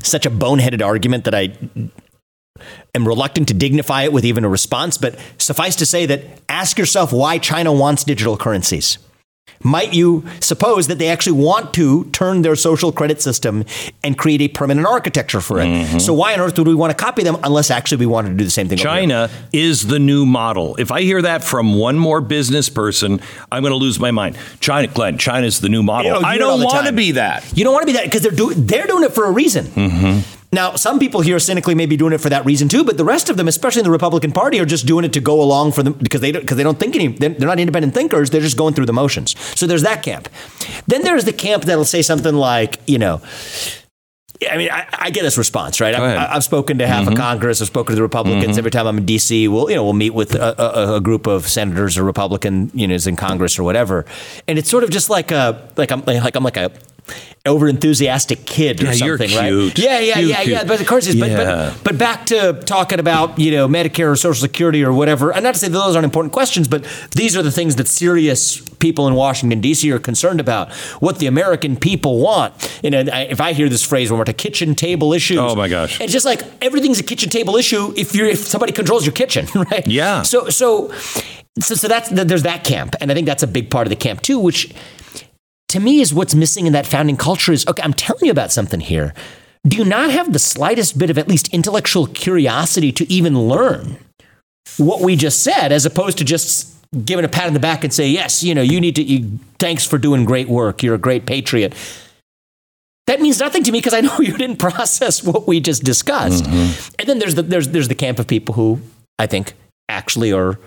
[0.04, 1.58] such a boneheaded argument that I
[2.94, 4.98] am reluctant to dignify it with even a response.
[4.98, 9.00] But suffice to say that ask yourself why China wants digital currencies.
[9.64, 13.66] Might you suppose that they actually want to turn their social credit system
[14.04, 15.66] and create a permanent architecture for it?
[15.66, 16.00] Mm-hmm.
[16.00, 18.36] So why on earth would we want to copy them unless actually we wanted to
[18.36, 18.78] do the same thing?
[18.78, 20.76] China is the new model.
[20.78, 23.20] If I hear that from one more business person,
[23.52, 24.38] I'm going to lose my mind.
[24.60, 26.14] China, Glenn, China's the new model.
[26.14, 27.52] You know, I hear it all don't want to be that.
[27.58, 29.66] You don't want to be that because they're doing they're doing it for a reason.
[29.66, 30.39] Mm-hmm.
[30.52, 33.06] Now, some people here cynically may be doing it for that reason too, but the
[33.06, 35.74] rest of them, especially in the Republican Party, are just doing it to go along
[35.74, 37.08] for them because they don't, because they don't think any.
[37.08, 38.32] They're not independent thinkers.
[38.32, 39.40] They're just going through the motions.
[39.58, 40.28] So there's that camp.
[40.88, 43.22] Then there's the camp that'll say something like, you know.
[44.50, 45.94] I mean, I, I get this response, right?
[45.94, 47.18] I, I've spoken to half of mm-hmm.
[47.18, 47.62] Congress.
[47.62, 48.52] I've spoken to the Republicans.
[48.52, 48.58] Mm-hmm.
[48.58, 51.28] Every time I'm in D.C., we'll you know we'll meet with a, a, a group
[51.28, 54.06] of senators or Republican you know in Congress or whatever,
[54.48, 56.72] and it's sort of just like a like I'm like I'm like a
[57.46, 59.80] over enthusiastic kid or Yeah, something, right?
[59.80, 60.48] Yeah, yeah, Cute, yeah, cute.
[60.48, 60.64] yeah.
[60.66, 61.38] But of course, it's, Yeah.
[61.38, 65.32] but, but but back to talking about you know Medicare or Social Security or whatever.
[65.34, 66.84] And not to say that those aren't important questions, but
[67.16, 69.90] these are the things that serious people in Washington D.C.
[69.92, 70.72] are concerned about.
[71.00, 72.54] What the American people want.
[72.84, 75.56] You know, I- if I hear this phrase when we're to kitchen table issues, Oh,
[75.56, 76.00] my gosh.
[76.02, 79.48] it's just like everything's a kitchen table issue if you're if somebody controls your kitchen,
[79.56, 79.88] right?
[79.88, 80.22] Yeah.
[80.24, 80.92] So so
[81.62, 83.96] so, so that's there's that camp, and I think that's a big part of the
[83.98, 84.72] camp too, which
[85.70, 88.52] to me is what's missing in that founding culture is okay, I'm telling you about
[88.52, 89.14] something here.
[89.68, 93.98] Do you not have the slightest bit of at least intellectual curiosity to even learn
[94.78, 97.94] what we just said, as opposed to just giving a pat on the back and
[97.94, 100.82] say, yes, you know, you need to, you, thanks for doing great work.
[100.82, 101.74] You're a great patriot.
[103.08, 106.46] That means nothing to me because I know you didn't process what we just discussed.
[106.46, 106.94] Mm-hmm.
[107.00, 108.82] And then there's the, there's, there's the camp of people who
[109.18, 109.54] I think
[109.88, 110.58] actually are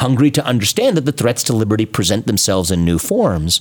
[0.00, 3.60] hungry to understand that the threats to liberty present themselves in new forms.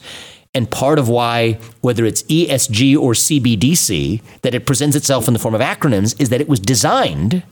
[0.56, 5.40] And part of why, whether it's ESG or CBDC, that it presents itself in the
[5.40, 7.44] form of acronyms is that it was designed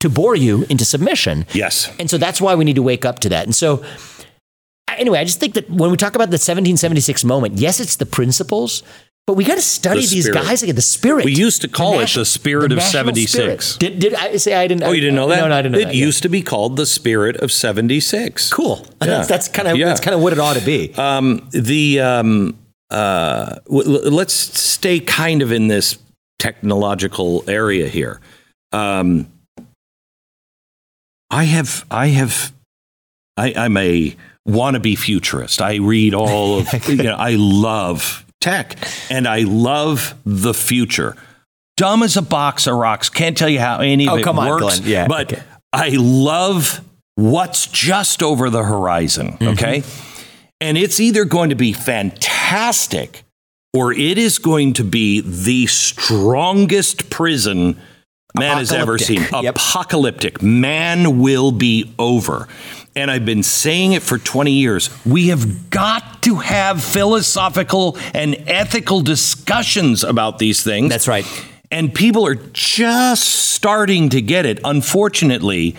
[0.00, 1.46] to bore you into submission.
[1.52, 1.90] Yes.
[1.98, 3.46] And so that's why we need to wake up to that.
[3.46, 3.84] And so,
[4.88, 8.06] anyway, I just think that when we talk about the 1776 moment, yes, it's the
[8.06, 8.82] principles,
[9.26, 10.74] but we got to study The these guys again.
[10.74, 11.24] The spirit.
[11.24, 13.66] We used to call it nation- the spirit of 76.
[13.66, 13.80] spirit.
[13.80, 14.82] Did, did I say I didn't?
[14.84, 15.40] Oh, you didn't know that?
[15.40, 15.94] No, no, I didn't know It that.
[15.94, 16.04] yeah.
[16.04, 18.52] used to be called the Spirit of 76.
[18.52, 18.86] Cool.
[19.00, 19.86] That's, that's kind of Yeah.
[19.86, 20.92] that's kind of what it ought to be.
[20.94, 22.58] Um, the um,
[22.90, 25.98] uh, w- let's stay kind of in this
[26.38, 28.20] technological area here.
[28.72, 29.28] Um,
[31.30, 32.52] I have I have
[33.36, 34.16] I, I'm a
[34.48, 35.60] wannabe futurist.
[35.60, 38.76] I read all of, you know, I love tech
[39.10, 41.16] and I love the future.
[41.76, 43.08] Dumb as a box of rocks.
[43.08, 44.78] Can't tell you how any of Oh, it come on, works.
[44.78, 44.88] Glenn.
[44.90, 45.42] Yeah, but okay.
[45.72, 46.80] I love
[47.16, 49.32] what's just over the horizon.
[49.32, 49.48] Mm-hmm.
[49.48, 49.82] Okay.
[50.60, 53.24] And it's either going to be fantastic
[53.72, 57.80] or it is going to be the strongest prison
[58.38, 59.26] man has ever seen.
[59.32, 59.56] Yep.
[59.56, 60.42] Apocalyptic.
[60.42, 62.48] Man will be over.
[62.96, 64.88] And I've been saying it for 20 years.
[65.04, 70.90] We have got to have philosophical and ethical discussions about these things.
[70.90, 71.26] That's right.
[71.72, 74.60] And people are just starting to get it.
[74.64, 75.74] Unfortunately,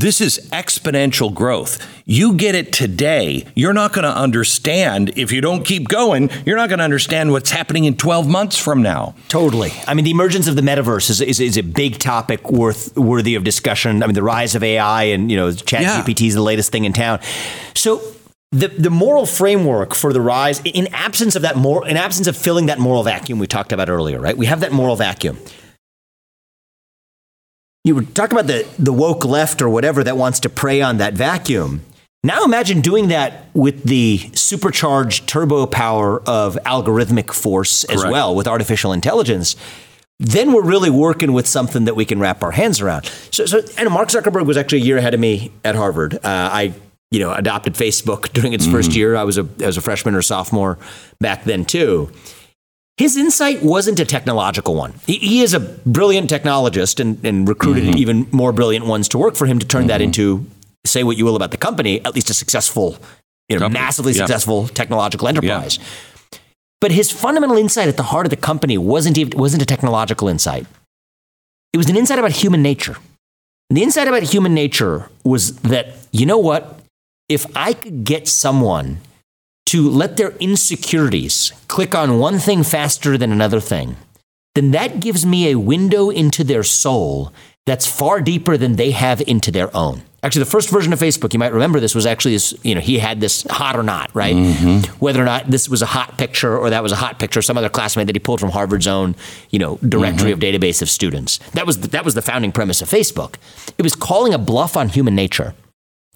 [0.00, 1.78] this is exponential growth.
[2.06, 5.12] You get it today, you're not going to understand.
[5.16, 8.56] If you don't keep going, you're not going to understand what's happening in 12 months
[8.56, 9.14] from now.
[9.28, 9.72] Totally.
[9.86, 13.34] I mean, the emergence of the metaverse is, is, is a big topic worth worthy
[13.34, 14.02] of discussion.
[14.02, 16.92] I mean, the rise of AI and you know, ChatGPT is the latest thing in
[16.92, 17.20] town.
[17.74, 18.00] So.
[18.52, 22.36] The, the moral framework for the rise, in absence of that more, in absence of
[22.36, 24.36] filling that moral vacuum we talked about earlier, right?
[24.36, 25.38] We have that moral vacuum.
[27.82, 30.98] You were talking about the, the woke left or whatever that wants to prey on
[30.98, 31.80] that vacuum.
[32.22, 38.12] Now imagine doing that with the supercharged turbo power of algorithmic force as Correct.
[38.12, 39.56] well with artificial intelligence.
[40.18, 43.06] Then we're really working with something that we can wrap our hands around.
[43.30, 46.16] So, so and Mark Zuckerberg was actually a year ahead of me at Harvard.
[46.16, 46.74] Uh, I,
[47.10, 49.16] you know, adopted Facebook during its first year.
[49.16, 50.76] I was a, I was a freshman or sophomore
[51.20, 52.12] back then too.
[53.00, 54.92] His insight wasn't a technological one.
[55.06, 57.96] He, is a brilliant technologist and, and recruited mm-hmm.
[57.96, 60.08] even more brilliant ones to work for him to turn that mm-hmm.
[60.08, 60.46] into,
[60.84, 62.98] say what you will about the company, at least a successful,
[63.48, 63.80] you know, Company.
[63.80, 64.18] massively Yeah.
[64.18, 65.78] successful technological enterprise.
[66.82, 70.28] But his fundamental insight at the heart of the company wasn't, even, wasn't a technological
[70.28, 70.66] insight.
[71.72, 72.96] It was an insight about human nature.
[73.70, 76.80] And the insight about human nature was that, you know what?
[77.30, 78.98] If I could get someone
[79.70, 83.94] to let their insecurities click on one thing faster than another thing,
[84.56, 87.32] then that gives me a window into their soul
[87.66, 90.02] that's far deeper than they have into their own.
[90.24, 92.80] Actually, the first version of Facebook, you might remember this, was actually this, you know,
[92.80, 94.34] he had this hot or not, right?
[94.34, 94.92] Mm-hmm.
[94.96, 97.56] Whether or not this was a hot picture or that was a hot picture, some
[97.56, 99.14] other classmate that he pulled from Harvard's own,
[99.50, 100.42] you know, directory mm-hmm.
[100.42, 101.38] of database of students.
[101.52, 103.36] That was, that was the founding premise of Facebook.
[103.78, 105.54] It was calling a bluff on human nature.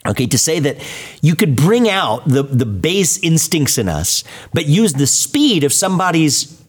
[0.06, 0.76] Okay, to say that
[1.22, 5.72] you could bring out the, the base instincts in us, but use the speed of
[5.72, 6.62] somebody's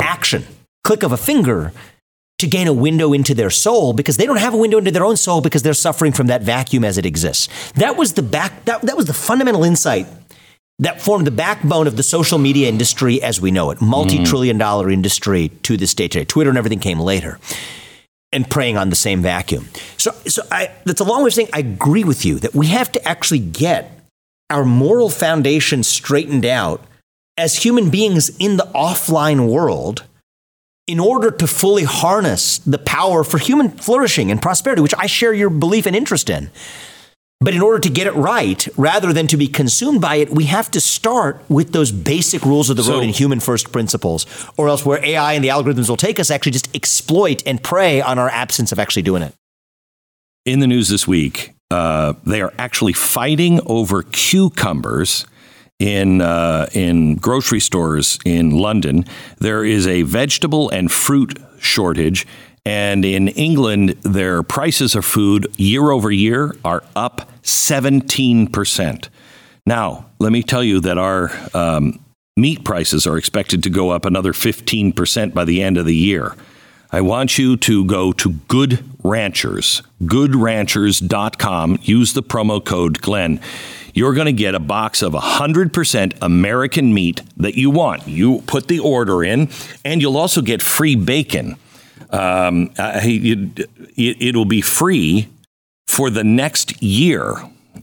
[0.00, 0.44] action,
[0.84, 1.72] click of a finger,
[2.38, 5.04] to gain a window into their soul because they don't have a window into their
[5.04, 7.48] own soul because they're suffering from that vacuum as it exists.
[7.72, 10.06] That was the back that, that was the fundamental insight
[10.78, 13.78] that formed the backbone of the social media industry as we know it.
[13.78, 13.88] Mm.
[13.88, 16.26] Multi-trillion dollar industry to this day today.
[16.26, 17.38] Twitter and everything came later
[18.32, 19.68] and preying on the same vacuum.
[19.96, 22.66] So, so I, that's a long way of saying I agree with you that we
[22.68, 23.92] have to actually get
[24.50, 26.84] our moral foundation straightened out
[27.36, 30.04] as human beings in the offline world
[30.86, 35.32] in order to fully harness the power for human flourishing and prosperity, which I share
[35.32, 36.50] your belief and interest in.
[37.46, 40.46] But in order to get it right, rather than to be consumed by it, we
[40.46, 44.26] have to start with those basic rules of the So- road and human first principles,
[44.56, 48.00] or else where AI and the algorithms will take us actually just exploit and prey
[48.02, 49.32] on our absence of actually doing it.
[50.44, 55.24] in the news this week, uh, they are actually fighting over cucumbers
[55.78, 59.04] in uh, in grocery stores in London.
[59.38, 62.26] There is a vegetable and fruit shortage,
[62.64, 69.08] and in England, their prices of food year over year are up seventeen percent.
[69.66, 71.98] Now, let me tell you that our um,
[72.36, 76.36] meat prices are expected to go up another 15% by the end of the year.
[76.92, 81.78] I want you to go to Good Ranchers, goodranchers.com.
[81.82, 83.40] Use the promo code Glenn.
[83.92, 88.06] You're going to get a box of 100% American meat that you want.
[88.06, 89.48] You put the order in,
[89.84, 91.56] and you'll also get free bacon.
[92.10, 95.28] Um, it, it'll be free
[95.96, 97.34] for the next year.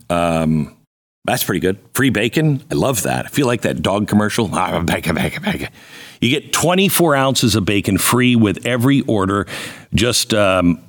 [0.08, 0.76] Um,
[1.24, 1.78] that's pretty good.
[1.94, 2.62] Free bacon.
[2.70, 3.26] I love that.
[3.26, 4.48] I feel like that dog commercial.
[4.52, 5.68] Ah, bacon, bacon, bacon.
[6.20, 9.48] You get 24 ounces of bacon free with every order.
[9.92, 10.80] Just, um,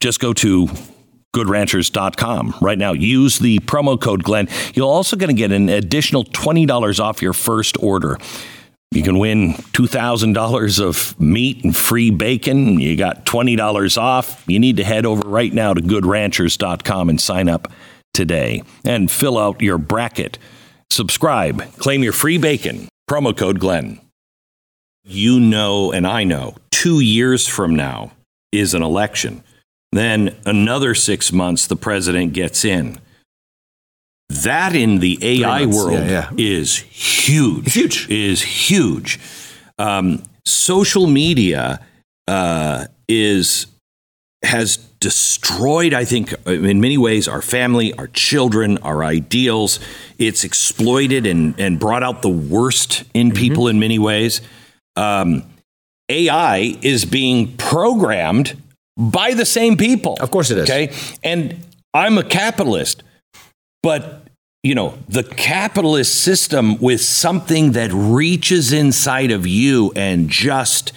[0.00, 0.68] just go to
[1.34, 2.92] goodranchers.com right now.
[2.92, 4.46] Use the promo code Glenn.
[4.74, 8.18] You're also going to get an additional $20 off your first order.
[8.90, 12.80] You can win $2,000 of meat and free bacon.
[12.80, 14.44] You got $20 off.
[14.46, 17.70] You need to head over right now to goodranchers.com and sign up
[18.14, 20.38] today and fill out your bracket.
[20.90, 22.88] Subscribe, claim your free bacon.
[23.08, 24.00] Promo code Glenn.
[25.04, 28.12] You know, and I know, two years from now
[28.52, 29.42] is an election.
[29.92, 32.98] Then another six months, the president gets in.
[34.28, 36.30] That in the AI world yeah, yeah.
[36.36, 37.66] is huge.
[37.66, 38.10] It's huge.
[38.10, 39.20] Is huge.
[39.78, 41.80] Um, social media
[42.26, 43.66] uh, is
[44.44, 49.80] has destroyed, I think, in many ways, our family, our children, our ideals.
[50.18, 53.36] It's exploited and, and brought out the worst in Mm-hmm.
[53.36, 54.40] people in many ways.
[54.96, 55.44] Um,
[56.08, 58.60] AI is being programmed
[58.96, 60.16] by the same people.
[60.20, 60.70] Of course it is.
[60.70, 60.92] Okay.
[61.22, 63.02] And I'm a capitalist,
[63.82, 64.24] but
[64.62, 70.92] you know, the capitalist system with something that reaches inside of you and just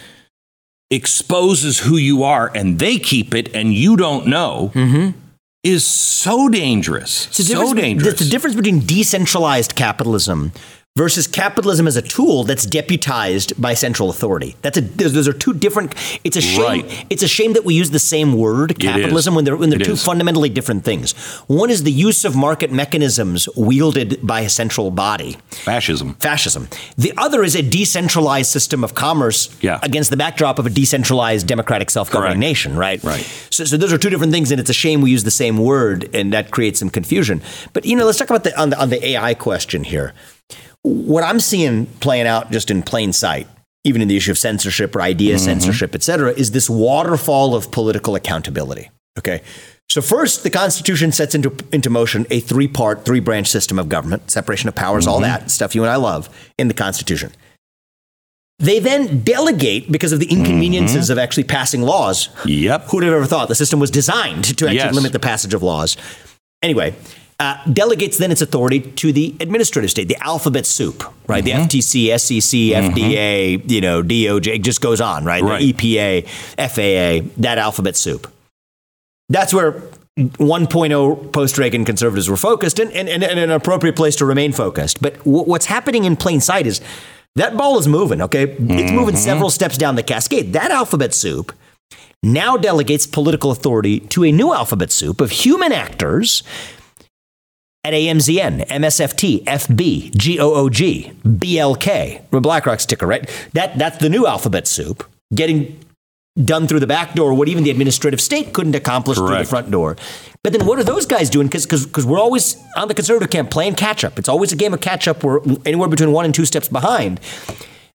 [0.90, 5.18] exposes who you are and they keep it and you don't know mm-hmm.
[5.62, 7.28] is so dangerous.
[7.30, 8.14] So dangerous.
[8.14, 10.52] It's the difference between decentralized capitalism
[10.94, 14.54] versus capitalism as a tool that's deputized by central authority.
[14.60, 15.94] That's a those, those are two different.
[16.22, 16.62] It's a shame.
[16.86, 17.06] Right.
[17.08, 19.84] It's a shame that we use the same word capitalism when they're when they're It
[19.86, 20.04] two is.
[20.04, 21.12] fundamentally different things.
[21.46, 25.38] One is the use of market mechanisms wielded by a central body.
[25.50, 26.14] Fascism.
[26.14, 26.68] Fascism.
[26.98, 29.78] The other is a decentralized system of commerce Yeah.
[29.82, 32.40] against the backdrop of a decentralized democratic self-governing Correct.
[32.40, 33.02] nation, right?
[33.02, 33.24] Right.
[33.50, 35.56] So, so those are two different things, and it's a shame we use the same
[35.56, 37.40] word, and that creates some confusion.
[37.72, 40.12] But you know, let's talk about the on the on the AI question here.
[40.82, 43.46] What I'm seeing playing out just in plain sight,
[43.84, 45.44] even in the issue of censorship or idea mm-hmm.
[45.44, 48.90] censorship, et cetera, is this waterfall of political accountability.
[49.18, 49.42] Okay.
[49.88, 53.88] So first, the Constitution sets into into motion a three part, three branch system of
[53.88, 55.24] government, separation of powers, all mm-hmm.
[55.24, 57.32] that stuff you and I love in the Constitution.
[58.58, 61.12] They then delegate because of the inconveniences mm-hmm.
[61.12, 62.28] of actually passing laws.
[62.46, 62.84] Yep.
[62.90, 64.94] Who'd have ever thought the system was designed to actually Yes.
[64.94, 65.96] limit the passage of laws?
[66.62, 66.94] Anyway,
[67.42, 71.44] uh, delegates then its authority to the administrative state, the alphabet soup, right?
[71.44, 71.66] Mm-hmm.
[71.66, 75.42] The FTC, SEC, FDA, you know, DOJ, it just goes on, right?
[75.42, 75.60] Right.
[75.60, 78.32] The EPA, FAA, that alphabet soup.
[79.28, 79.72] That's where
[80.18, 85.02] 1.0 post Reagan conservatives were focused and, and, and, an appropriate place to remain focused.
[85.02, 86.80] But w- what's happening in plain sight is
[87.34, 88.54] that ball is moving, okay?
[88.56, 90.52] It's moving several steps down the cascade.
[90.52, 91.52] That alphabet soup
[92.22, 96.44] now delegates political authority to a new alphabet soup of human actors
[97.84, 103.28] at AMZN, MSFT, FB, GOOG, BLK, BlackRock's ticker, right?
[103.54, 105.04] That, that's the new alphabet soup
[105.34, 105.80] getting
[106.42, 109.70] done through the back door, what even the administrative state couldn't accomplish through the front
[109.70, 109.96] door.
[110.42, 111.48] But then what are those guys doing?
[111.48, 114.18] Because we're always on the conservative camp playing catch up.
[114.18, 115.22] It's always a game of catch up.
[115.22, 117.20] We're anywhere between one and two steps behind.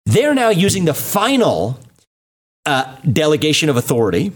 [0.06, 1.80] They're now using the final
[2.66, 4.34] uh, delegation of authority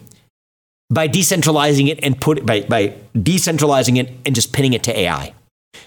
[0.89, 5.33] by decentralizing it and put by, by decentralizing it and just pinning it to AI.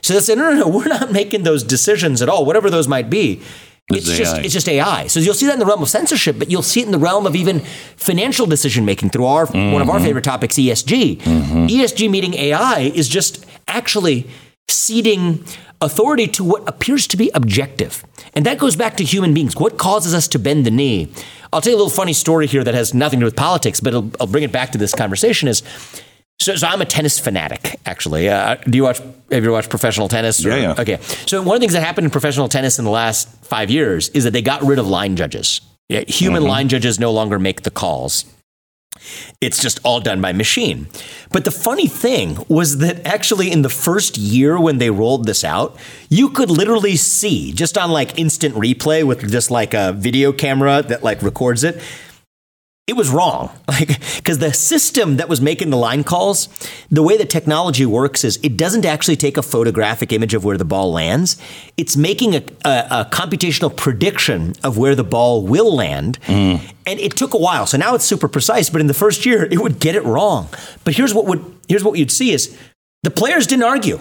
[0.01, 2.89] So they said, no, no, no, we're not making those decisions at all, whatever those
[2.89, 3.43] might be.
[3.91, 4.41] It's, It's just AI.
[4.43, 5.07] it's just AI.
[5.09, 6.99] So you'll see that in the realm of censorship, but you'll see it in the
[6.99, 7.61] realm of even
[7.97, 10.05] financial decision making through our one of our mm-hmm.
[10.05, 11.19] favorite topics, ESG.
[11.19, 11.67] Mm-hmm.
[11.67, 14.27] ESG meeting AI is just actually
[14.69, 15.45] ceding
[15.83, 18.05] authority to what appears to be objective.
[18.33, 19.55] And that goes back to human beings.
[19.55, 21.13] What causes us to bend the knee?
[21.53, 23.81] I'll tell you a little funny story here that has nothing to do with politics,
[23.81, 25.47] but it'll, I'll bring it back to this conversation.
[25.47, 25.63] Is
[26.41, 28.29] so, so I'm a tennis fanatic, actually.
[28.29, 28.99] Uh, do you watch?
[28.99, 30.45] Have you ever watched professional tennis?
[30.45, 30.75] or- Yeah, yeah.
[30.79, 30.99] Okay.
[31.27, 34.09] So one of the things that happened in professional tennis in the last five years
[34.11, 35.61] is that they got rid of line judges.
[35.89, 38.25] Yeah, human line judges no longer make the calls.
[39.41, 40.87] It's just all done by machine.
[41.31, 45.45] But the funny thing was that actually in the first year when they rolled this
[45.45, 45.77] out,
[46.09, 50.83] you could literally see just on like instant replay with just like a video camera
[50.83, 51.83] that like records it.
[52.87, 53.51] It was wrong.
[53.75, 56.49] Like cuz the system that was making the line calls,
[56.91, 60.57] the way the technology works is it doesn't actually take a photographic image of where
[60.57, 61.37] the ball lands.
[61.77, 66.21] It's making a, a, a computational prediction of where the ball will land.
[66.27, 66.61] Mm.
[66.87, 67.67] And it took a while.
[67.67, 70.49] So now it's super precise, but in the first year it would get it wrong.
[70.85, 72.57] But here's what would here's what you'd see is
[73.03, 73.99] the players didn't argue.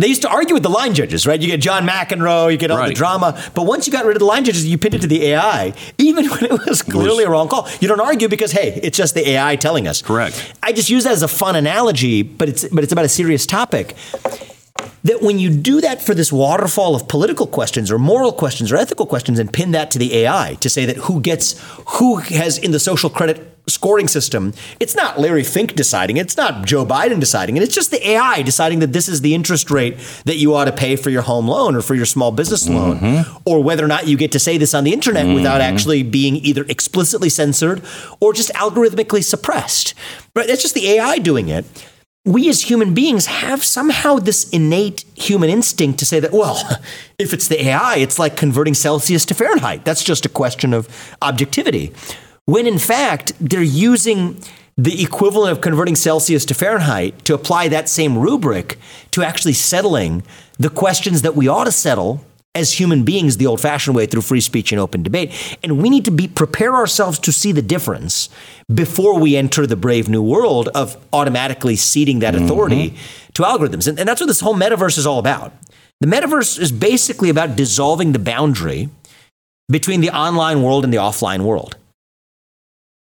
[0.00, 1.38] They used to argue with the line judges, right?
[1.38, 3.38] You get John McEnroe, you get all the drama.
[3.54, 5.74] But once you got rid of the line judges, you pinned it to the AI,
[5.98, 7.68] even when it was clearly a wrong call.
[7.80, 10.00] You don't argue because, hey, it's just the AI telling us.
[10.00, 10.54] Correct.
[10.62, 13.44] I just use that as a fun analogy, but it's but it's about a serious
[13.44, 13.94] topic.
[15.04, 18.76] That when you do that for this waterfall of political questions or moral questions or
[18.76, 21.60] ethical questions and pin that to the AI to say that who gets
[21.98, 26.66] who has in the social credit scoring system, it's not Larry Fink deciding, it's not
[26.66, 29.96] Joe Biden deciding it, it's just the AI deciding that this is the interest rate
[30.24, 33.04] that you ought to pay for your home loan or for your small business mm-hmm.
[33.04, 35.34] loan, or whether or not you get to say this on the internet mm-hmm.
[35.34, 37.82] without actually being either explicitly censored
[38.20, 39.94] or just algorithmically suppressed.
[40.34, 40.46] Right?
[40.46, 41.64] That's just the AI doing it
[42.24, 46.60] we as human beings have somehow this innate human instinct to say that, well,
[47.18, 49.84] if it's the AI, it's like converting Celsius to Fahrenheit.
[49.84, 50.88] That's just a question of
[51.22, 51.92] objectivity.
[52.50, 54.36] When in fact, they're using
[54.76, 58.76] the equivalent of converting Celsius to Fahrenheit to apply that same rubric
[59.12, 60.24] to actually settling
[60.58, 62.24] the questions that we ought to settle
[62.56, 65.30] as human beings the old fashioned way through free speech and open debate.
[65.62, 68.28] And we need to be prepare ourselves to see the difference
[68.74, 73.32] before we enter the brave new world of automatically ceding that authority mm-hmm.
[73.34, 73.86] to algorithms.
[73.86, 75.52] And, and that's what this whole metaverse is all about.
[76.00, 78.88] The metaverse is basically about dissolving the boundary
[79.70, 81.76] between the online world and the offline world.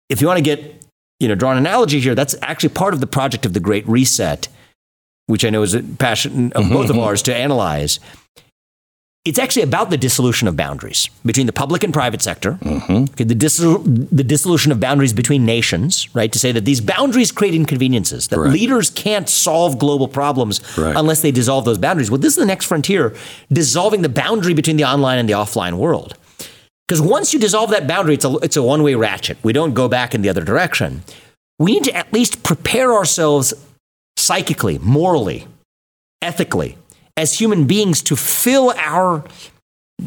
[0.10, 0.84] If you want to get,
[1.20, 3.88] you know, draw an analogy here, that's actually part of the project of the Great
[3.88, 4.48] Reset,
[5.28, 7.06] which I know is a passion of both of mm-hmm.
[7.06, 8.00] ours to analyze
[9.26, 13.04] it's actually about the dissolution of boundaries between the public and private sector, mm-hmm.
[13.12, 16.32] okay, the, dissol- the, dissolution of boundaries between nations, right?
[16.32, 18.54] To say that these boundaries create inconveniences, that Correct.
[18.54, 20.98] leaders can't solve global problems Correct.
[20.98, 22.10] unless they dissolve those boundaries.
[22.10, 23.14] Well, this is the next frontier,
[23.52, 26.16] dissolving the boundary between the online and the offline world.
[26.90, 29.38] Because once you dissolve that boundary, it's a, it's a one way ratchet.
[29.44, 31.04] We don't go back in the other direction.
[31.60, 33.54] We need to at least prepare ourselves
[34.18, 35.46] psychically, morally,
[36.20, 36.80] ethically
[37.16, 39.24] as human beings to fill our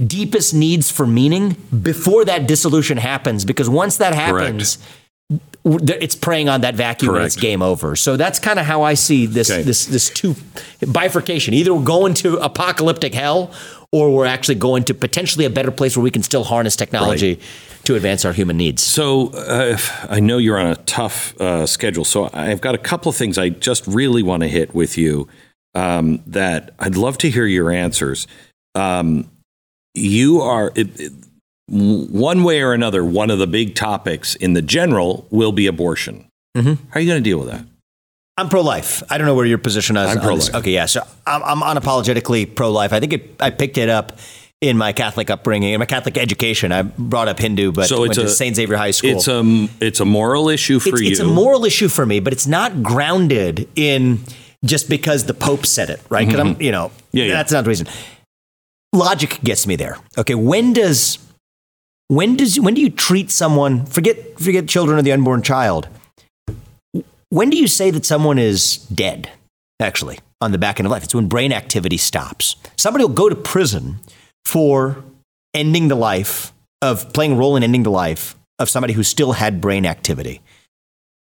[0.07, 3.45] deepest needs for meaning before that dissolution happens.
[3.45, 4.79] Because once that happens,
[5.65, 6.03] Correct.
[6.03, 7.21] it's preying on that vacuum Correct.
[7.21, 7.95] and it's game over.
[7.95, 9.63] So that's kind of how I see this okay.
[9.63, 10.35] this this two
[10.85, 11.55] bifurcation.
[11.55, 13.53] Either we're going to apocalyptic hell
[13.93, 17.35] or we're actually going to potentially a better place where we can still harness technology
[17.35, 17.85] right.
[17.85, 18.83] to advance our human needs.
[18.83, 19.77] So uh,
[20.09, 23.37] I know you're on a tough uh, schedule, so I've got a couple of things
[23.37, 25.29] I just really want to hit with you
[25.75, 28.27] um, that I'd love to hear your answers.
[28.75, 29.31] Um,
[29.95, 31.13] you are, it, it,
[31.69, 36.27] one way or another, one of the big topics in the general will be abortion.
[36.57, 36.89] Mm-hmm.
[36.91, 37.65] How are you going to deal with that?
[38.39, 39.03] I'm pro-life.
[39.11, 40.09] I don't know where your position is.
[40.09, 40.55] I'm pro-life.
[40.55, 40.87] Okay, yeah.
[40.87, 42.93] So I'm, I'm unapologetically pro-life.
[42.93, 44.19] I think it, I picked it up
[44.63, 46.73] in my Catholic upbringing, in my Catholic education.
[46.73, 48.57] I brought up Hindu, but so went a, to St.
[48.57, 49.11] Xavier High School.
[49.11, 51.11] It's a it's a moral issue for it's, you.
[51.11, 54.21] It's a moral issue for me, but it's not grounded in
[54.65, 56.27] just because the Pope said it, right?
[56.27, 56.57] Because mm-hmm.
[56.57, 57.35] I'm, you know, yeah, yeah.
[57.35, 57.89] that's not the reason.
[58.93, 59.99] Logic gets me there.
[60.17, 61.19] Okay, when does
[62.07, 63.85] when does when do you treat someone?
[63.85, 65.89] Forget forget children or the unborn child.
[67.33, 69.31] When do you say that someone is dead?
[69.81, 72.57] Actually, on the back end of life, it's when brain activity stops.
[72.77, 74.01] Somebody will go to prison
[74.45, 75.03] for
[75.55, 76.53] ending the life
[76.83, 80.43] of playing a role in ending the life of somebody who still had brain activity.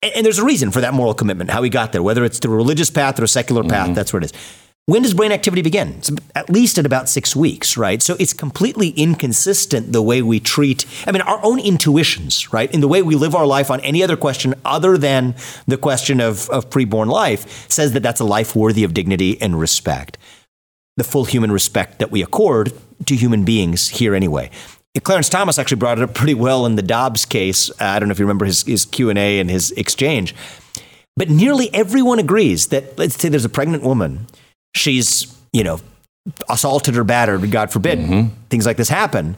[0.02, 2.38] And, and, there's a reason for that moral commitment, how he got there, whether it's
[2.38, 3.94] through a religious path or a secular path, mm-hmm.
[3.94, 4.32] that's where it is.
[4.86, 5.94] When does brain activity begin?
[5.98, 8.02] It's at least at about six weeks, right?
[8.02, 12.68] So it's completely inconsistent the way we treat, I mean, our own intuitions, right?
[12.74, 15.36] In the way we live our life on any other question other than
[15.68, 19.60] the question of, of preborn life says that that's a life worthy of dignity and
[19.60, 20.18] respect.
[20.96, 22.72] The full human respect that we accord
[23.06, 24.50] to human beings here anyway.
[25.04, 27.70] Clarence Thomas actually brought it up pretty well in the Dobbs case.
[27.80, 30.34] I don't know if you remember his, his Q&A and his exchange.
[31.16, 34.26] But nearly everyone agrees that, let's say there's a pregnant woman.
[34.74, 35.80] She's, you know,
[36.48, 38.28] assaulted or battered, God forbid, mm-hmm.
[38.48, 39.36] things like this happen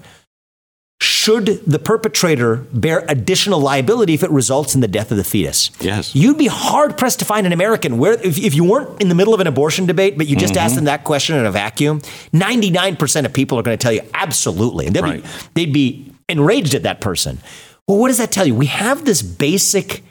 [1.05, 5.71] should the perpetrator bear additional liability if it results in the death of the fetus?
[5.81, 6.15] Yes.
[6.15, 9.15] You'd be hard pressed to find an American where, if, if you weren't in the
[9.15, 10.65] middle of an abortion debate, but you just mm-hmm.
[10.65, 12.01] asked them that question in a vacuum,
[12.33, 14.87] 99% of people are going to tell you absolutely.
[14.87, 15.23] And they'd, right.
[15.23, 17.39] be, they'd be enraged at that person.
[17.87, 18.55] Well, what does that tell you?
[18.55, 20.03] We have this basic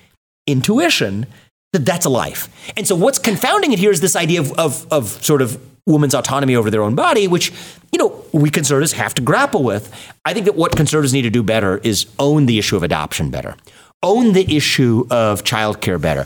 [0.45, 1.25] intuition
[1.73, 2.47] that that's a life.
[2.77, 6.15] And so what's confounding it here is this idea of, of, of sort of women's
[6.15, 7.51] autonomy over their own body, which,
[7.91, 9.93] you know, we conservatives have to grapple with.
[10.23, 13.29] I think that what conservatives need to do better is own the issue of adoption
[13.31, 13.57] better,
[14.01, 16.25] own the issue of childcare better.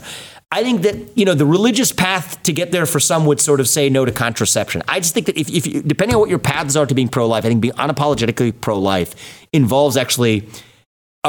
[0.50, 3.60] I think that you know the religious path to get there for some would sort
[3.60, 4.82] of say no to contraception.
[4.88, 7.08] I just think that if, if you, depending on what your paths are to being
[7.08, 9.14] pro-life, I think being unapologetically pro-life
[9.52, 10.48] involves actually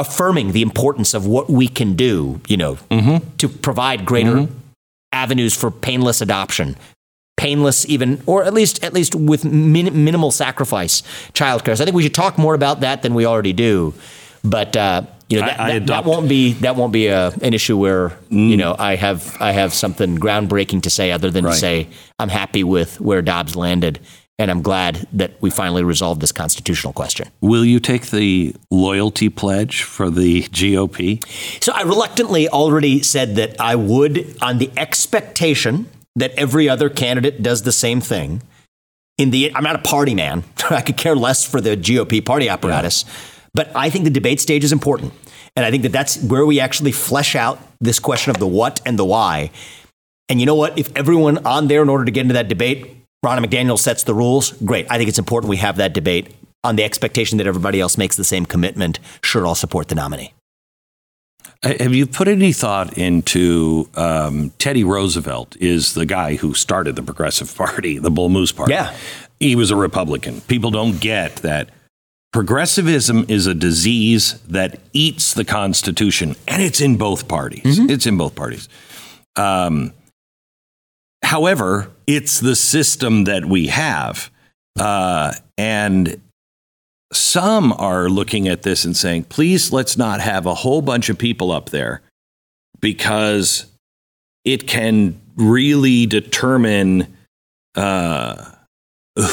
[0.00, 3.36] affirming the importance of what we can do, you know, mm-hmm.
[3.36, 4.54] to provide greater mm-hmm.
[5.12, 6.74] avenues for painless adoption,
[7.36, 11.02] painless even or at least at least with min- minimal sacrifice
[11.34, 11.76] childcare.
[11.76, 13.92] So I think we should talk more about that than we already do.
[14.42, 17.28] But uh, you know that, I, I that, that, won't be that won't be a,
[17.28, 18.48] an issue where mm.
[18.48, 21.52] you know I have I have something groundbreaking to say other than right.
[21.52, 21.88] to say
[22.18, 24.00] I'm happy with where Dobbs landed
[24.40, 27.28] and I'm glad that we finally resolved this constitutional question.
[27.42, 31.22] Will you take the loyalty pledge for the GOP?
[31.62, 37.42] So I reluctantly already said that I would on the expectation that every other candidate
[37.42, 38.42] does the same thing.
[39.18, 40.44] In the, I'm not a party man.
[40.70, 43.12] I could care less for the GOP party apparatus, yeah.
[43.52, 45.12] but I think the debate stage is important,
[45.54, 48.80] and I think that that's where we actually flesh out this question of the what
[48.86, 49.50] and the why.
[50.30, 50.78] And you know what?
[50.78, 54.14] If everyone on there, in order to get into that debate, Ronna McDaniel sets the
[54.14, 54.52] rules.
[54.64, 54.86] Great.
[54.90, 58.16] I think it's important we have that debate on the expectation that everybody else makes
[58.16, 58.98] the same commitment.
[59.22, 60.32] Sure, I'll support the nominee.
[61.62, 65.56] Have you put any thought into um, Teddy Roosevelt?
[65.60, 68.72] Is the guy who started the Progressive Party, the Bull Moose Party?
[68.72, 68.94] Yeah.
[69.38, 70.40] he was a Republican.
[70.42, 71.70] People don't get that
[72.32, 77.62] progressivism is a disease that eats the Constitution, and it's in both parties.
[77.64, 78.68] It's in both parties.
[79.36, 79.92] Um,
[81.22, 84.30] however, it's the system that we have,
[84.78, 86.20] uh, and
[87.12, 91.18] some are looking at this and saying, please let's not have a whole bunch of
[91.18, 92.02] people up there
[92.80, 93.66] because
[94.44, 97.16] it can really determine
[97.76, 98.44] uh,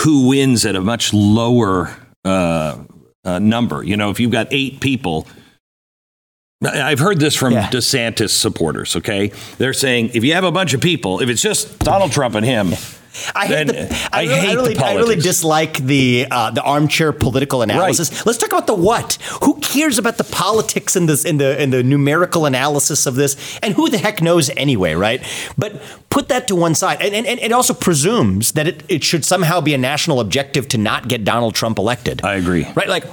[0.04, 2.78] who wins at a much lower uh,
[3.24, 3.84] uh, number.
[3.84, 5.28] You know, if you've got eight people,
[6.64, 7.70] I've heard this from Yeah.
[7.70, 9.32] DeSantis supporters, okay?
[9.60, 12.44] They're saying if you have a bunch of people, if it's just Donald Trump and
[12.44, 12.74] him,
[13.36, 16.62] I hate, the, I, I really, hate I really, I really dislike the uh, the
[16.62, 18.26] armchair political analysis.
[18.26, 19.18] Let's talk about the what.
[19.44, 23.60] Who cares about the politics and this in the in the numerical analysis of this?
[23.62, 25.22] And who the heck knows anyway, right?
[25.58, 27.02] But put that to one side.
[27.02, 30.68] And, and, and it also presumes that it, it should somehow be a national objective
[30.70, 32.24] to not get Donald Trump elected.
[32.24, 32.68] I agree.
[32.76, 32.88] Right?
[32.88, 33.06] Like,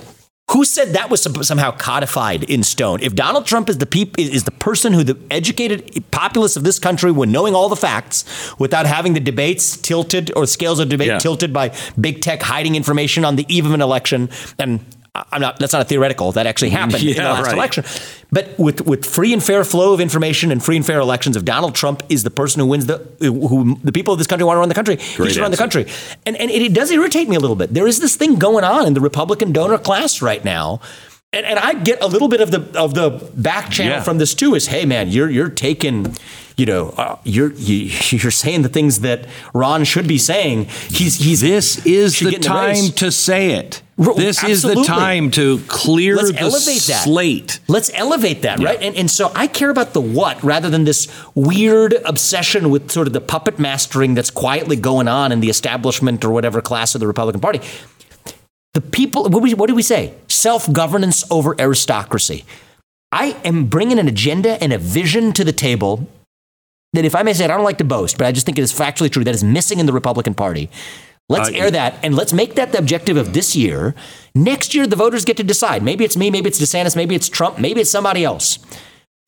[0.51, 2.99] who said that was some- somehow codified in stone?
[3.03, 6.78] If Donald Trump is the peop- is the person who the educated populace of this
[6.78, 8.24] country, when knowing all the facts,
[8.59, 11.18] without having the debates tilted or scales of debate Yeah.
[11.18, 14.28] tilted by big tech hiding information on the eve of an election,
[14.59, 14.80] and
[15.14, 15.60] I'm not.
[15.60, 16.32] That's not a theoretical.
[16.32, 17.54] That actually happened in the last right.
[17.54, 17.84] election.
[18.32, 21.44] But with with free and fair flow of information and free and fair elections, if
[21.44, 24.56] Donald Trump is the person who wins the who the people of this country want
[24.56, 25.86] to run the country, he Great should run the country.
[26.26, 27.72] And and it does irritate me a little bit.
[27.72, 30.80] There is this thing going on in the Republican donor class right now.
[31.32, 34.02] And, and I get a little bit of the of the back channel Yeah.
[34.02, 34.54] from this too.
[34.56, 36.16] Is hey man, you're you're taking,
[36.56, 40.64] you know, uh, you're you, you're saying the things that Ron should be saying.
[40.90, 42.90] He's he's This is the time race.
[42.94, 43.82] to say it.
[43.97, 47.05] This is the time to clear Let's the elevate that.
[47.05, 47.61] slate.
[47.68, 48.82] Let's elevate that, right?
[48.82, 53.07] And, and so I care about the what rather than this weird obsession with sort
[53.07, 57.01] of the puppet mastering that's quietly going on in the establishment or whatever class of
[57.01, 57.61] the Republican Party.
[58.72, 60.14] The people, what, we, what do we say?
[60.28, 62.45] Self governance over aristocracy.
[63.12, 66.09] I am bringing an agenda and a vision to the table
[66.95, 68.59] that, if I may say it, I don't like to boast, but I just think
[68.59, 70.68] it is factually true that is missing in the Republican Party.
[71.29, 73.95] Let's Uh, air that and let's make that the objective of this year.
[74.35, 75.83] Next year, the voters get to decide.
[75.83, 78.59] Maybe it's me, maybe it's DeSantis, maybe it's Trump, maybe it's somebody else.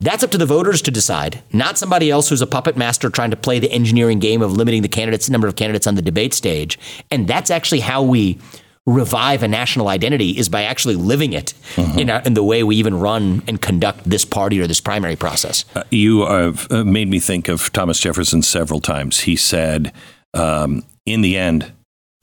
[0.01, 3.31] That's up to the voters to decide, not somebody else who's a puppet master trying
[3.31, 6.35] to play the engineering game of limiting the candidates, number of candidates on the debate
[6.35, 6.79] stage.
[7.11, 8.39] And that's actually how we
[8.85, 11.55] revive a national identity is by actually living it
[11.97, 15.17] in, our, in the way we even run and conduct this party or this primary
[15.17, 15.65] process.
[15.75, 19.21] Uh, you have uh, made me think of Thomas Jefferson several times.
[19.21, 19.93] He said,
[20.35, 21.73] um, in the end,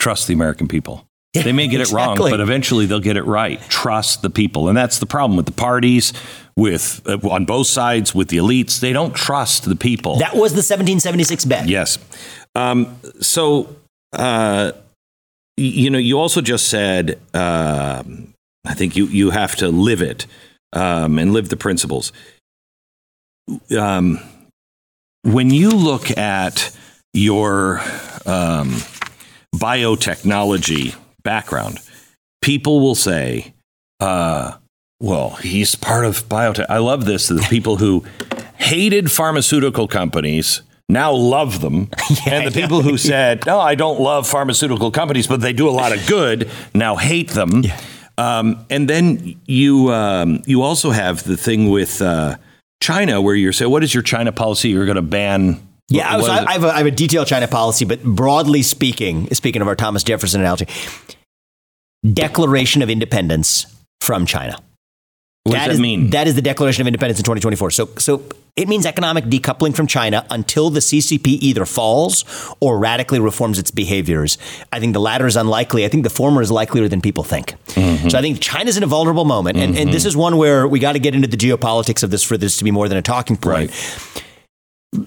[0.03, 1.07] trust the American people.
[1.33, 3.59] They may get it wrong, but eventually they'll get it right.
[3.67, 4.67] Trust the people.
[4.67, 6.13] And that's the problem with the parties,
[6.55, 8.79] with uh, on both sides, with the elites.
[8.79, 10.17] They don't trust the people.
[10.17, 11.67] That was the 1776 bet.
[11.67, 11.97] Yes.
[12.53, 13.75] Um, so,
[14.11, 14.73] uh,
[15.57, 18.33] you know, you also just said, um,
[18.63, 20.27] I think you, you have to live it
[20.73, 22.11] um, and live the principles.
[23.75, 24.19] Um,
[25.23, 26.75] when you look at
[27.13, 27.81] your
[28.25, 28.81] um,
[29.53, 31.79] biotechnology background,
[32.41, 33.53] people will say,
[33.99, 34.57] uh,
[34.99, 36.65] well, he's part of biotech.
[36.69, 37.27] I love this.
[37.27, 38.05] The people who
[38.57, 41.89] hated pharmaceutical companies now love them.
[42.27, 45.71] and the people who said, no, I don't love pharmaceutical companies, but they do a
[45.71, 47.63] lot of good, now hate them.
[48.17, 52.37] Um, and then you, um, you also have the thing with uh,
[52.81, 54.69] China where you're saying, what is your China policy?
[54.69, 55.59] You're going to ban.
[55.89, 56.45] Yeah, is I.
[56.45, 59.75] I, have a, I have a detailed China policy, but broadly speaking, speaking of our
[59.75, 60.67] Thomas Jefferson analogy,
[62.11, 63.65] declaration of independence
[64.01, 64.57] from China.
[65.43, 66.09] what does that is- mean?
[66.11, 67.71] That is the Declaration of Independence in 2024.
[67.71, 68.23] So, so
[68.55, 72.23] it means economic decoupling from China until the CCP either falls
[72.59, 74.37] or radically reforms its behaviors.
[74.71, 75.85] I think the latter is unlikely.
[75.85, 77.55] I think the former is likelier than people think.
[77.69, 78.09] Mm-hmm.
[78.09, 79.57] So I think China's in a vulnerable moment.
[79.57, 82.23] And, and this is one where we got to get into the geopolitics of this
[82.23, 83.71] for this to be more than a talking point.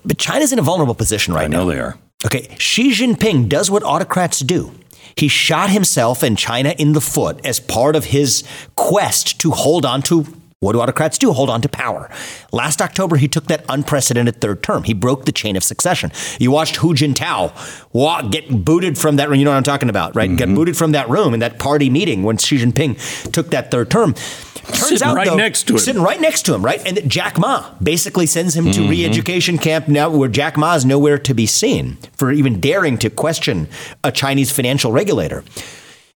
[0.04, 1.60] But China's in a vulnerable position right now.
[1.60, 1.64] I now.
[1.64, 1.98] know they are.
[2.24, 4.72] Okay, Xi Jinping does what autocrats do.
[5.16, 9.86] He shot himself and China in the foot as part of his quest to hold
[9.86, 10.26] on to
[10.60, 11.32] what do autocrats do?
[11.32, 12.10] Hold on to power.
[12.50, 14.84] Last October, he took that unprecedented third term.
[14.84, 16.10] He broke the chain of succession.
[16.40, 17.52] You watched Hu Jintao
[17.92, 19.38] wa- get booted from that room.
[19.38, 20.34] You know what I'm talking about, right?
[20.34, 23.90] Get booted from that room in that party meeting when Xi Jinping took that third
[23.90, 24.14] term.
[24.14, 25.78] Turns Sitting right next to him.
[25.78, 26.84] Sitting right next to him, right?
[26.86, 28.82] And that Jack Ma basically sends him Mm-hmm.
[28.82, 32.96] to re-education camp now, where Jack Ma is nowhere to be seen for even daring
[32.98, 33.68] to question
[34.02, 35.44] a Chinese financial regulator.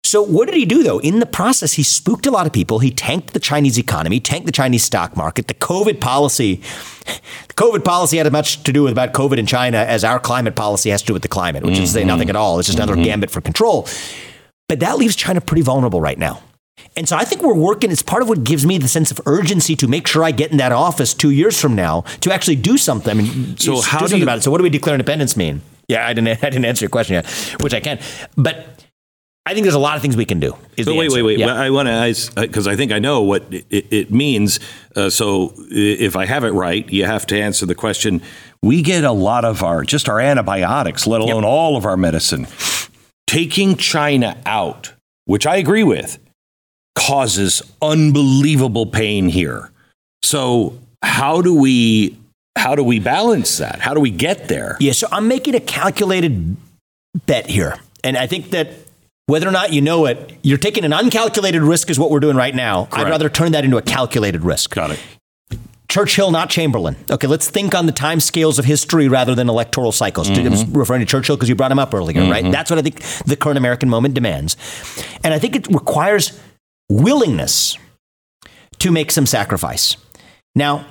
[0.04, 0.98] So what did he do though?
[0.98, 2.80] In the process, he spooked a lot of people.
[2.80, 5.46] He tanked the Chinese economy, tanked the Chinese stock market.
[5.46, 6.56] The COVID policy,
[7.46, 10.18] the COVID policy had as much to do with about COVID in China as our
[10.18, 11.84] climate policy has to do with the climate, which mm-hmm.
[11.84, 12.58] is to say nothing at all.
[12.58, 13.04] It's just another mm-hmm.
[13.04, 13.86] gambit for control.
[14.68, 16.42] But that leaves China pretty vulnerable right now.
[16.96, 17.90] And so I think we're working.
[17.90, 20.50] It's part of what gives me the sense of urgency to make sure I get
[20.50, 23.10] in that office two years from now to actually do something.
[23.10, 24.42] I mean, so how do, do you, about it?
[24.42, 25.62] So what do we declare independence mean?
[25.88, 26.28] Yeah, I didn't.
[26.44, 27.30] I didn't answer your question yet,
[27.60, 28.00] which I can.
[28.36, 28.84] But
[29.50, 30.56] I think there's a lot of things we can do.
[30.76, 31.52] But wait, wait, wait, yeah.
[31.52, 34.60] I want to because I think I know what it, it means.
[34.94, 38.22] Uh, so if I have it right, you have to answer the question.
[38.62, 41.50] We get a lot of our just our antibiotics, let alone yep.
[41.50, 42.46] all of our medicine.
[43.26, 44.92] Taking China out,
[45.24, 46.20] which I agree with,
[46.94, 49.72] causes unbelievable pain here.
[50.22, 52.16] So how do we
[52.56, 53.80] how do we balance that?
[53.80, 54.76] How do we get there?
[54.78, 56.56] Yeah, so I'm making a calculated
[57.26, 57.80] bet here.
[58.04, 58.68] And I think that
[59.30, 62.36] whether or not you know it, you're taking an uncalculated risk is what we're doing
[62.36, 62.86] right now.
[62.86, 63.06] Correct.
[63.06, 64.74] I'd rather turn that into a calculated risk.
[64.74, 65.00] Got it.
[65.88, 66.96] Churchill, not Chamberlain.
[67.10, 70.30] Okay, let's think on the time scales of history rather than electoral cycles.
[70.30, 70.70] Mm-hmm.
[70.70, 72.30] I'm referring to Churchill because you brought him up earlier, mm-hmm.
[72.30, 72.52] right?
[72.52, 74.56] That's what I think the current American moment demands.
[75.24, 76.38] And I think it requires
[76.88, 77.76] willingness
[78.78, 79.96] to make some sacrifice.
[80.54, 80.86] Now,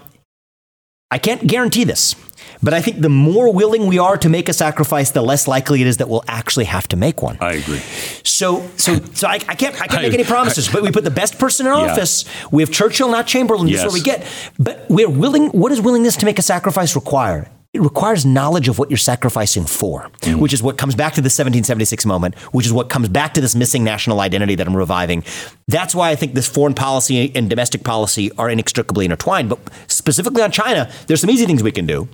[1.12, 2.16] I can't guarantee this,
[2.62, 5.82] but I think the more willing we are to make a sacrifice, the less likely
[5.82, 7.38] it is that we'll actually have to make one.
[7.40, 7.80] I agree.
[8.24, 10.70] So, so, so I, I can't, I can't make any promises.
[10.70, 11.92] but we put the best person in yeah.
[11.92, 12.26] office.
[12.52, 13.68] We have Churchill, not Chamberlain.
[13.68, 13.84] Yes.
[13.84, 14.28] This is what we get.
[14.58, 15.50] But we're willing.
[15.50, 17.50] What does willingness to make a sacrifice require?
[17.72, 20.40] it requires knowledge of what you're sacrificing for, mm-hmm.
[20.40, 23.42] which is what comes back to the 1776 moment, which is what comes back to
[23.42, 25.24] this missing national identity that I'm reviving.
[25.68, 29.50] That's why I think this foreign policy and domestic policy are inextricably intertwined.
[29.50, 32.10] But specifically on China, there's some easy things we can do.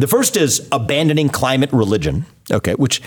[0.00, 3.02] The first is abandoning climate religion, okay, which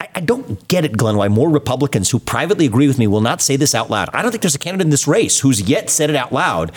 [0.00, 3.20] I, I don't get it, Glenn, why more Republicans who privately agree with me will
[3.20, 4.10] not say this out loud.
[4.12, 6.70] I don't think there's a candidate in this race who's yet said it out loud.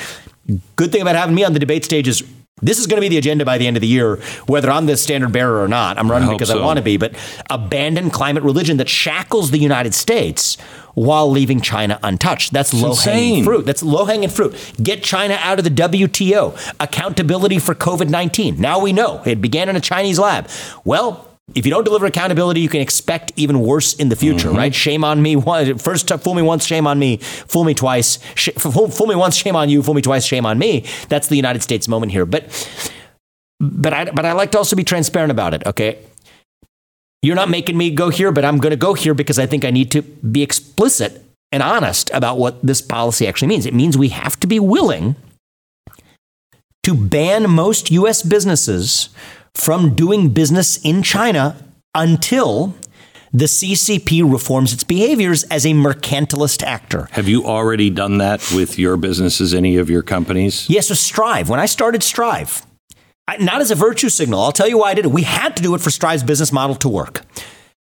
[0.75, 2.23] Good thing about having me on the debate stage is
[2.63, 4.15] this is going to be the agenda by the end of the year,
[4.47, 5.99] whether I'm the standard bearer or not.
[5.99, 6.59] I'm running I because so.
[6.59, 7.13] I want to be, but
[7.51, 10.57] abandon climate religion that shackles the United States
[10.97, 12.51] while leaving China untouched.
[12.51, 13.67] That's low hanging fruit.
[13.67, 14.55] That's low hanging fruit.
[14.81, 16.73] Get China out of the WTO.
[16.79, 18.59] Accountability for COVID 19.
[18.59, 20.49] Now we know it began in a Chinese lab.
[20.85, 24.57] Well, if you don't deliver accountability, you can expect even worse in the future, mm-hmm.
[24.57, 24.73] right?
[24.73, 25.39] Shame on me.
[25.39, 27.17] First, fool me once, shame on me.
[27.17, 28.17] Fool me twice.
[28.57, 29.83] Fool, fool me once, shame on you.
[29.83, 30.83] Fool me twice, shame on me.
[31.09, 32.25] That's the United States moment here.
[32.25, 32.49] But,
[33.59, 35.63] but I, but I like to also be transparent about it.
[35.67, 35.99] Okay,
[37.21, 39.65] you're not making me go here, but I'm going to go here because I think
[39.65, 43.65] I need to be explicit and honest about what this policy actually means.
[43.65, 45.15] It means we have to be willing
[46.83, 48.21] to ban most U.S.
[48.21, 49.09] businesses
[49.53, 51.57] from doing business in China
[51.95, 52.75] until
[53.33, 57.09] the CCP reforms its behaviors as a mercantilist actor.
[57.11, 60.69] Have you already done that with your businesses, any of your companies?
[60.69, 61.49] Yes, with Strive.
[61.49, 62.65] When I started Strive,
[63.27, 65.11] I, not as a virtue signal, I'll tell you why I did it.
[65.11, 67.21] We had to do it for Strive's business model to work.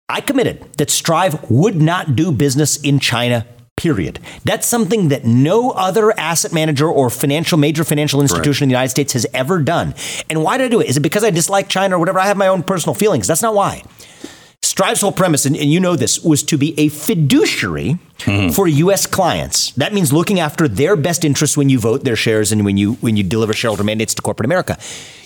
[0.08, 4.20] I committed that Strive would not do business in China period.
[4.44, 8.66] That's something that no other asset manager or financial major financial institution right.
[8.66, 9.94] in the United States has ever done.
[10.28, 10.88] And why did I do it?
[10.88, 12.18] Is it because I dislike China or whatever?
[12.18, 13.26] I have my own personal feelings.
[13.26, 13.82] That's not why.
[14.62, 18.50] Strive's whole premise, and, and you know this, was to be a fiduciary mm-hmm.
[18.50, 19.06] for U.S.
[19.06, 19.72] clients.
[19.72, 22.94] That means looking after their best interests when you vote their shares and when you
[22.94, 24.78] when you deliver shareholder mandates to corporate America.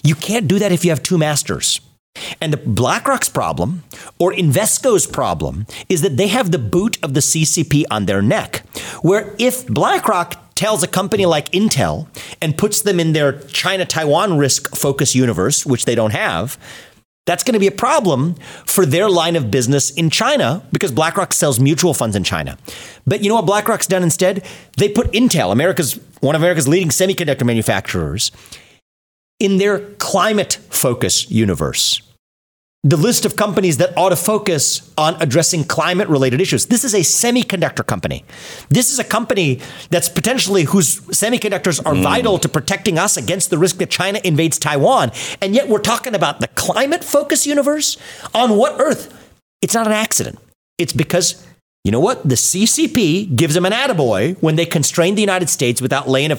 [0.05, 1.81] You can't do that if you have two masters.
[2.41, 3.83] And the BlackRock's problem
[4.21, 8.63] or Invesco's problem is that they have the boot of the CCP on their neck.
[9.03, 12.07] Where if BlackRock tells a company like Intel
[12.41, 16.57] and puts them in their China Taiwan risk focus universe, which they don't have,
[17.27, 18.35] that's going to be a problem
[18.67, 22.59] for their line of business in China because BlackRock sells mutual funds in China.
[23.07, 24.45] But you know what BlackRock's done instead?
[24.77, 28.31] They put Intel, America's one of America's leading semiconductor manufacturers,
[29.41, 32.01] in their climate focus universe
[32.85, 36.67] the list of companies that ought to focus on addressing climate related issues.
[36.67, 38.25] This is a semiconductor company.
[38.69, 42.03] This is a company that's potentially whose semiconductors are mm.
[42.03, 45.13] vital to protecting us against the risk that China invades Taiwan.
[45.41, 47.97] And yet we're talking about the climate focus universe
[48.35, 49.19] on what earth?
[49.63, 50.39] It's not an accident.
[50.77, 51.47] It's because
[51.85, 52.23] you know what?
[52.23, 56.39] The CCP gives them an attaboy when they constrain the United States without laying a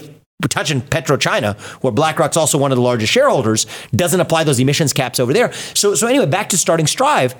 [0.49, 5.19] touching PetroChina, where BlackRock's also one of the largest shareholders, doesn't apply those emissions caps
[5.19, 5.51] over there.
[5.73, 7.35] So, so anyway, back to starting Strive.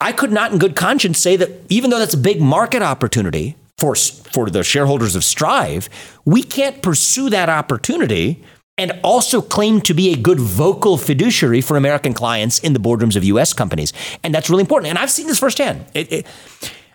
[0.00, 3.56] I could not, in good conscience, say that even though that's a big market opportunity
[3.78, 5.88] for, for the shareholders of Strive,
[6.24, 8.42] we can't pursue that opportunity
[8.76, 13.16] and also claim to be a good vocal fiduciary for American clients in the boardrooms
[13.16, 13.52] of U.S.
[13.52, 13.92] companies.
[14.22, 14.90] And that's really important.
[14.90, 15.86] And I've seen this firsthand.
[15.94, 16.26] It, it,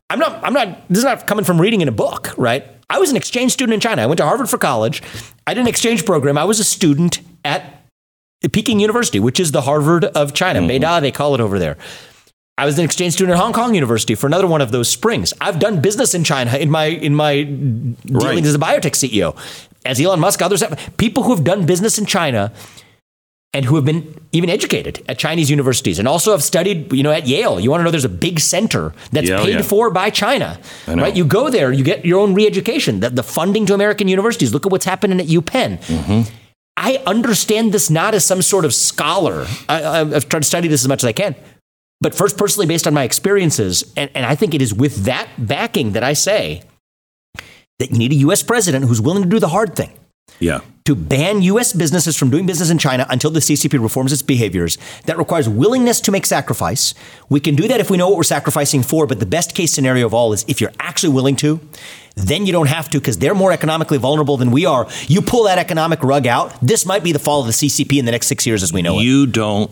[0.10, 2.66] I'm not, I'm not, this is not coming from reading in a book, right?
[2.90, 4.02] I was an exchange student in China.
[4.02, 5.04] I went to Harvard for college.
[5.46, 6.38] I did an exchange program.
[6.38, 7.86] I was a student at
[8.52, 10.62] Peking University, which is the Harvard of China.
[10.62, 10.84] Mm-hmm.
[10.84, 11.78] Beida, they call it over there.
[12.58, 15.34] I was an exchange student at Hong Kong University for another one of those springs.
[15.40, 18.46] I've done business in China in my in my dealings right.
[18.46, 19.38] as a biotech CEO,
[19.86, 22.52] as Elon Musk, others have people who have done business in China
[23.54, 27.12] and who have been even educated at Chinese universities and also have studied, you know,
[27.12, 27.60] at Yale.
[27.60, 29.62] You want to know there's a big center that's yeah, paid yeah.
[29.64, 31.16] for by China, right?
[31.16, 33.00] You go there, you get your own re-education.
[33.00, 34.54] The, the funding to American universities.
[34.54, 35.80] Look at what's happening at UPenn.
[35.80, 36.36] Mm-hmm.
[36.78, 39.48] I understand this not as some sort of scholar.
[39.68, 41.36] I, have tried to study this as much as I can,
[42.02, 45.28] but first, personally, based on my experiences, and, and I think it is with that
[45.38, 46.64] backing that I say
[47.80, 48.44] that you need a U.S.
[48.44, 49.99] president who's willing to do the hard thing.
[50.40, 50.62] Yeah.
[50.86, 51.72] To ban U.S.
[51.74, 54.78] businesses from doing business in China until the CCP reforms its behaviors.
[55.06, 56.96] That requires willingness to make sacrifice.
[57.30, 59.72] We can do that if we know what we're sacrificing for, but the best case
[59.72, 61.60] scenario of all is if you're actually willing to,
[62.16, 64.88] then you don't have to because they're more economically vulnerable than we are.
[65.08, 68.06] You pull that economic rug out, this might be the fall of the CCP in
[68.06, 69.04] the next six years as we know you it.
[69.04, 69.72] You don't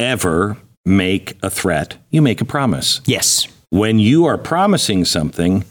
[0.00, 0.56] ever
[0.86, 3.00] make a threat, you make a promise.
[3.04, 3.46] Yes.
[3.70, 5.64] When you are promising something,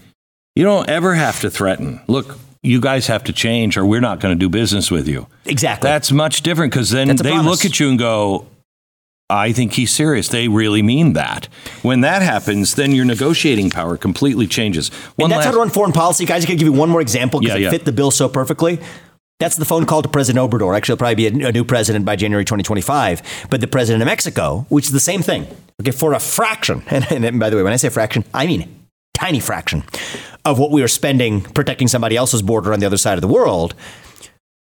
[0.55, 2.01] you don't ever have to threaten.
[2.07, 5.27] Look, you guys have to change or we're not going to do business with you.
[5.45, 5.87] Exactly.
[5.87, 7.45] That's much different because then they promise.
[7.45, 8.47] look at you and go,
[9.29, 10.29] I think he's serious.
[10.29, 11.45] They really mean that.
[11.81, 14.89] When that happens, then your negotiating power completely changes.
[15.15, 16.25] One and that's last- how to run foreign policy.
[16.25, 17.67] Guys, I can give you one more example because yeah, yeah.
[17.67, 18.79] it fit the bill so perfectly.
[19.39, 20.75] That's the phone call to President Obrador.
[20.75, 23.47] Actually, he'll probably be a, new president by January 2025.
[23.51, 25.45] But the president of Mexico, which is the same thing,
[25.79, 28.76] okay, for a fraction, and, and by the way, when I say fraction, I mean
[29.17, 29.83] tiny fraction
[30.45, 33.27] of what we are spending protecting somebody else's border on the other side of the
[33.27, 33.73] world,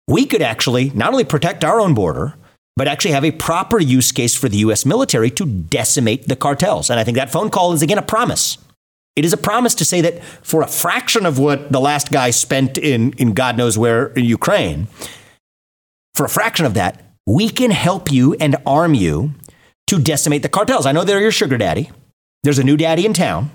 [0.07, 2.35] we could actually not only protect our own border,
[2.77, 6.89] but actually have a proper use case for the US military to decimate the cartels.
[6.89, 8.57] And I think that phone call is, again, a promise.
[9.15, 12.29] It is a promise to say that for a fraction of what the last guy
[12.29, 14.87] spent in, in God knows where in Ukraine,
[16.13, 19.33] for a fraction of that, we can help you and arm you
[19.87, 20.85] to decimate the cartels.
[20.85, 21.89] I know they're your sugar daddy.
[22.43, 23.49] There's a new daddy in town.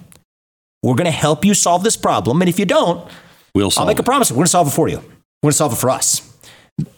[0.83, 2.43] We're going to help you solve this problem.
[2.43, 3.09] And if you don't,
[3.55, 4.31] we'll I'll make a promise.
[4.31, 4.99] We're going to solve it for you.
[4.99, 6.29] We're going to solve it for us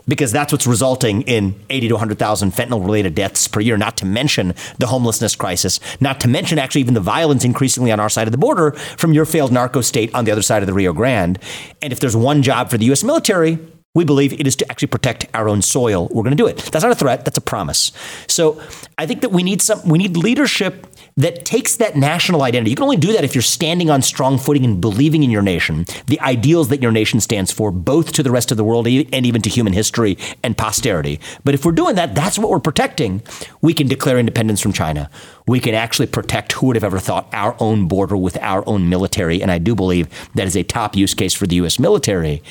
[0.06, 4.06] because that's what's resulting in 80 to 100,000 fentanyl related deaths per year, not to
[4.06, 8.28] mention the homelessness crisis, not to mention actually even the violence increasingly on our side
[8.28, 10.92] of the border from your failed narco state on the other side of the Rio
[10.92, 11.38] Grande.
[11.82, 13.02] And if there's one job for the U.S.
[13.02, 13.58] military,
[13.94, 16.08] we believe it is to actually protect our own soil.
[16.08, 16.58] We're going to do it.
[16.58, 17.92] That's not a threat, that's a promise.
[18.28, 18.60] So
[18.98, 20.86] I think that we need some we need leadership
[21.16, 22.70] that takes that national identity.
[22.70, 25.42] You can only do that if you're standing on strong footing and believing in your
[25.42, 28.86] nation, the ideals that your nation stands for, both to the rest of the world
[28.88, 31.20] and even to human history and posterity.
[31.44, 33.22] But if we're doing that, that's what we're protecting.
[33.60, 35.08] We can declare independence from China.
[35.46, 38.88] We can actually protect who would have ever thought our own border with our own
[38.88, 39.40] military.
[39.40, 41.78] And I do believe that is a top use case for the U.S.
[41.78, 42.42] military.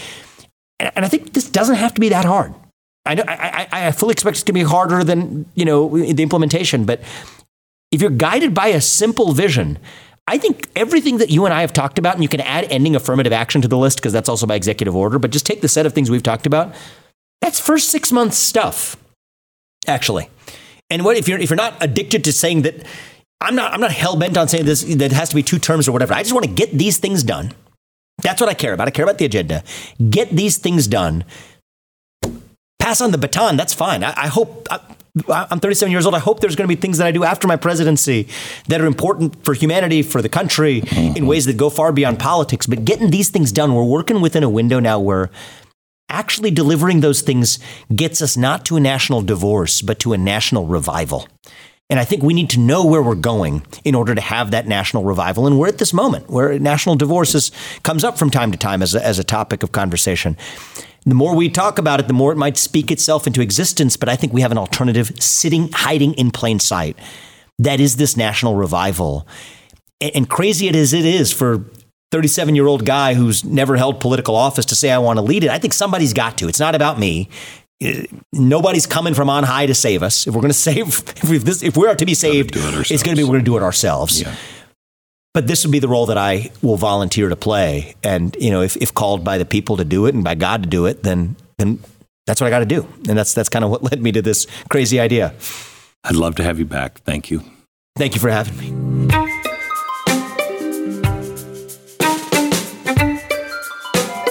[0.80, 2.54] And I think this doesn't have to be that hard.
[3.06, 6.86] I, know, I, I fully expect it to be harder than you know the implementation,
[6.86, 7.02] but
[7.94, 9.78] if you're guided by a simple vision,
[10.28, 12.96] I think everything that you and I have talked about, and you can add ending
[12.96, 15.68] affirmative action to the list because that's also by executive order, but just take the
[15.68, 16.74] set of things we've talked about.
[17.42, 18.98] That's first six months stuff,
[19.86, 20.30] actually.
[20.90, 22.86] And what if you're if you're not addicted to saying that
[23.42, 25.88] I'm not I'm not hell bent on saying this that has to be two terms
[25.88, 26.14] or whatever.
[26.14, 27.52] I just want to get these things done.
[28.22, 28.88] That's what I care about.
[28.88, 29.64] I care about the agenda.
[30.10, 31.26] Get these things done.
[32.80, 33.58] Pass on the baton.
[33.58, 34.04] That's fine.
[34.04, 34.68] I, I hope.
[35.30, 36.16] I'm 37 years old.
[36.16, 38.28] I hope there's going to be things that I do after my presidency
[38.68, 41.16] that are important for humanity, for the country, mm-hmm.
[41.16, 42.66] in ways that go far beyond politics.
[42.66, 45.30] But getting these things done, we're working within a window now where
[46.10, 47.60] actually delivering those things
[47.96, 51.28] gets us not to a national divorce, but to a national revival.
[51.92, 54.68] And I think we need to know where we're going in order to have that
[54.68, 55.46] national revival.
[55.46, 57.52] And we're at this moment where national divorce
[57.84, 60.38] comes up from time to time as a, as a topic of conversation.
[61.06, 63.98] The more we talk about it, the more it might speak itself into existence.
[63.98, 66.98] But I think we have an alternative sitting, hiding in plain sight.
[67.60, 69.28] That is this national revival.
[70.02, 71.66] And crazy it as it is for
[72.12, 75.44] 37 year old guy who's never held political office to say, I want to lead
[75.44, 75.50] it.
[75.50, 76.48] I think somebody's got to.
[76.48, 77.30] It's not about me.
[77.84, 80.28] Uh, nobody's coming from on high to save us.
[80.28, 80.88] If we're going to save,
[81.24, 83.40] if, this, if we are to be saved, it it's going to be we're going
[83.40, 84.22] to do it ourselves.
[84.22, 84.36] Yeah
[85.34, 87.96] but this would be the role that I will volunteer to play.
[88.04, 90.64] And you know, if, if called by the people to do it and by God
[90.64, 91.80] to do it, then then
[92.26, 92.88] that's what I got to do.
[93.10, 95.34] And that's that's kind of what led me to this crazy idea.
[96.04, 97.00] I'd love to have you back.
[97.00, 97.44] Thank you.
[97.96, 99.08] Thank you for having me.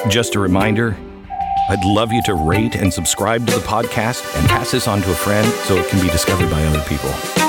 [0.09, 0.97] Just a reminder.
[1.69, 5.11] I'd love you to rate and subscribe to the podcast and pass this on to
[5.11, 7.42] a friend so it can be discovered by other people.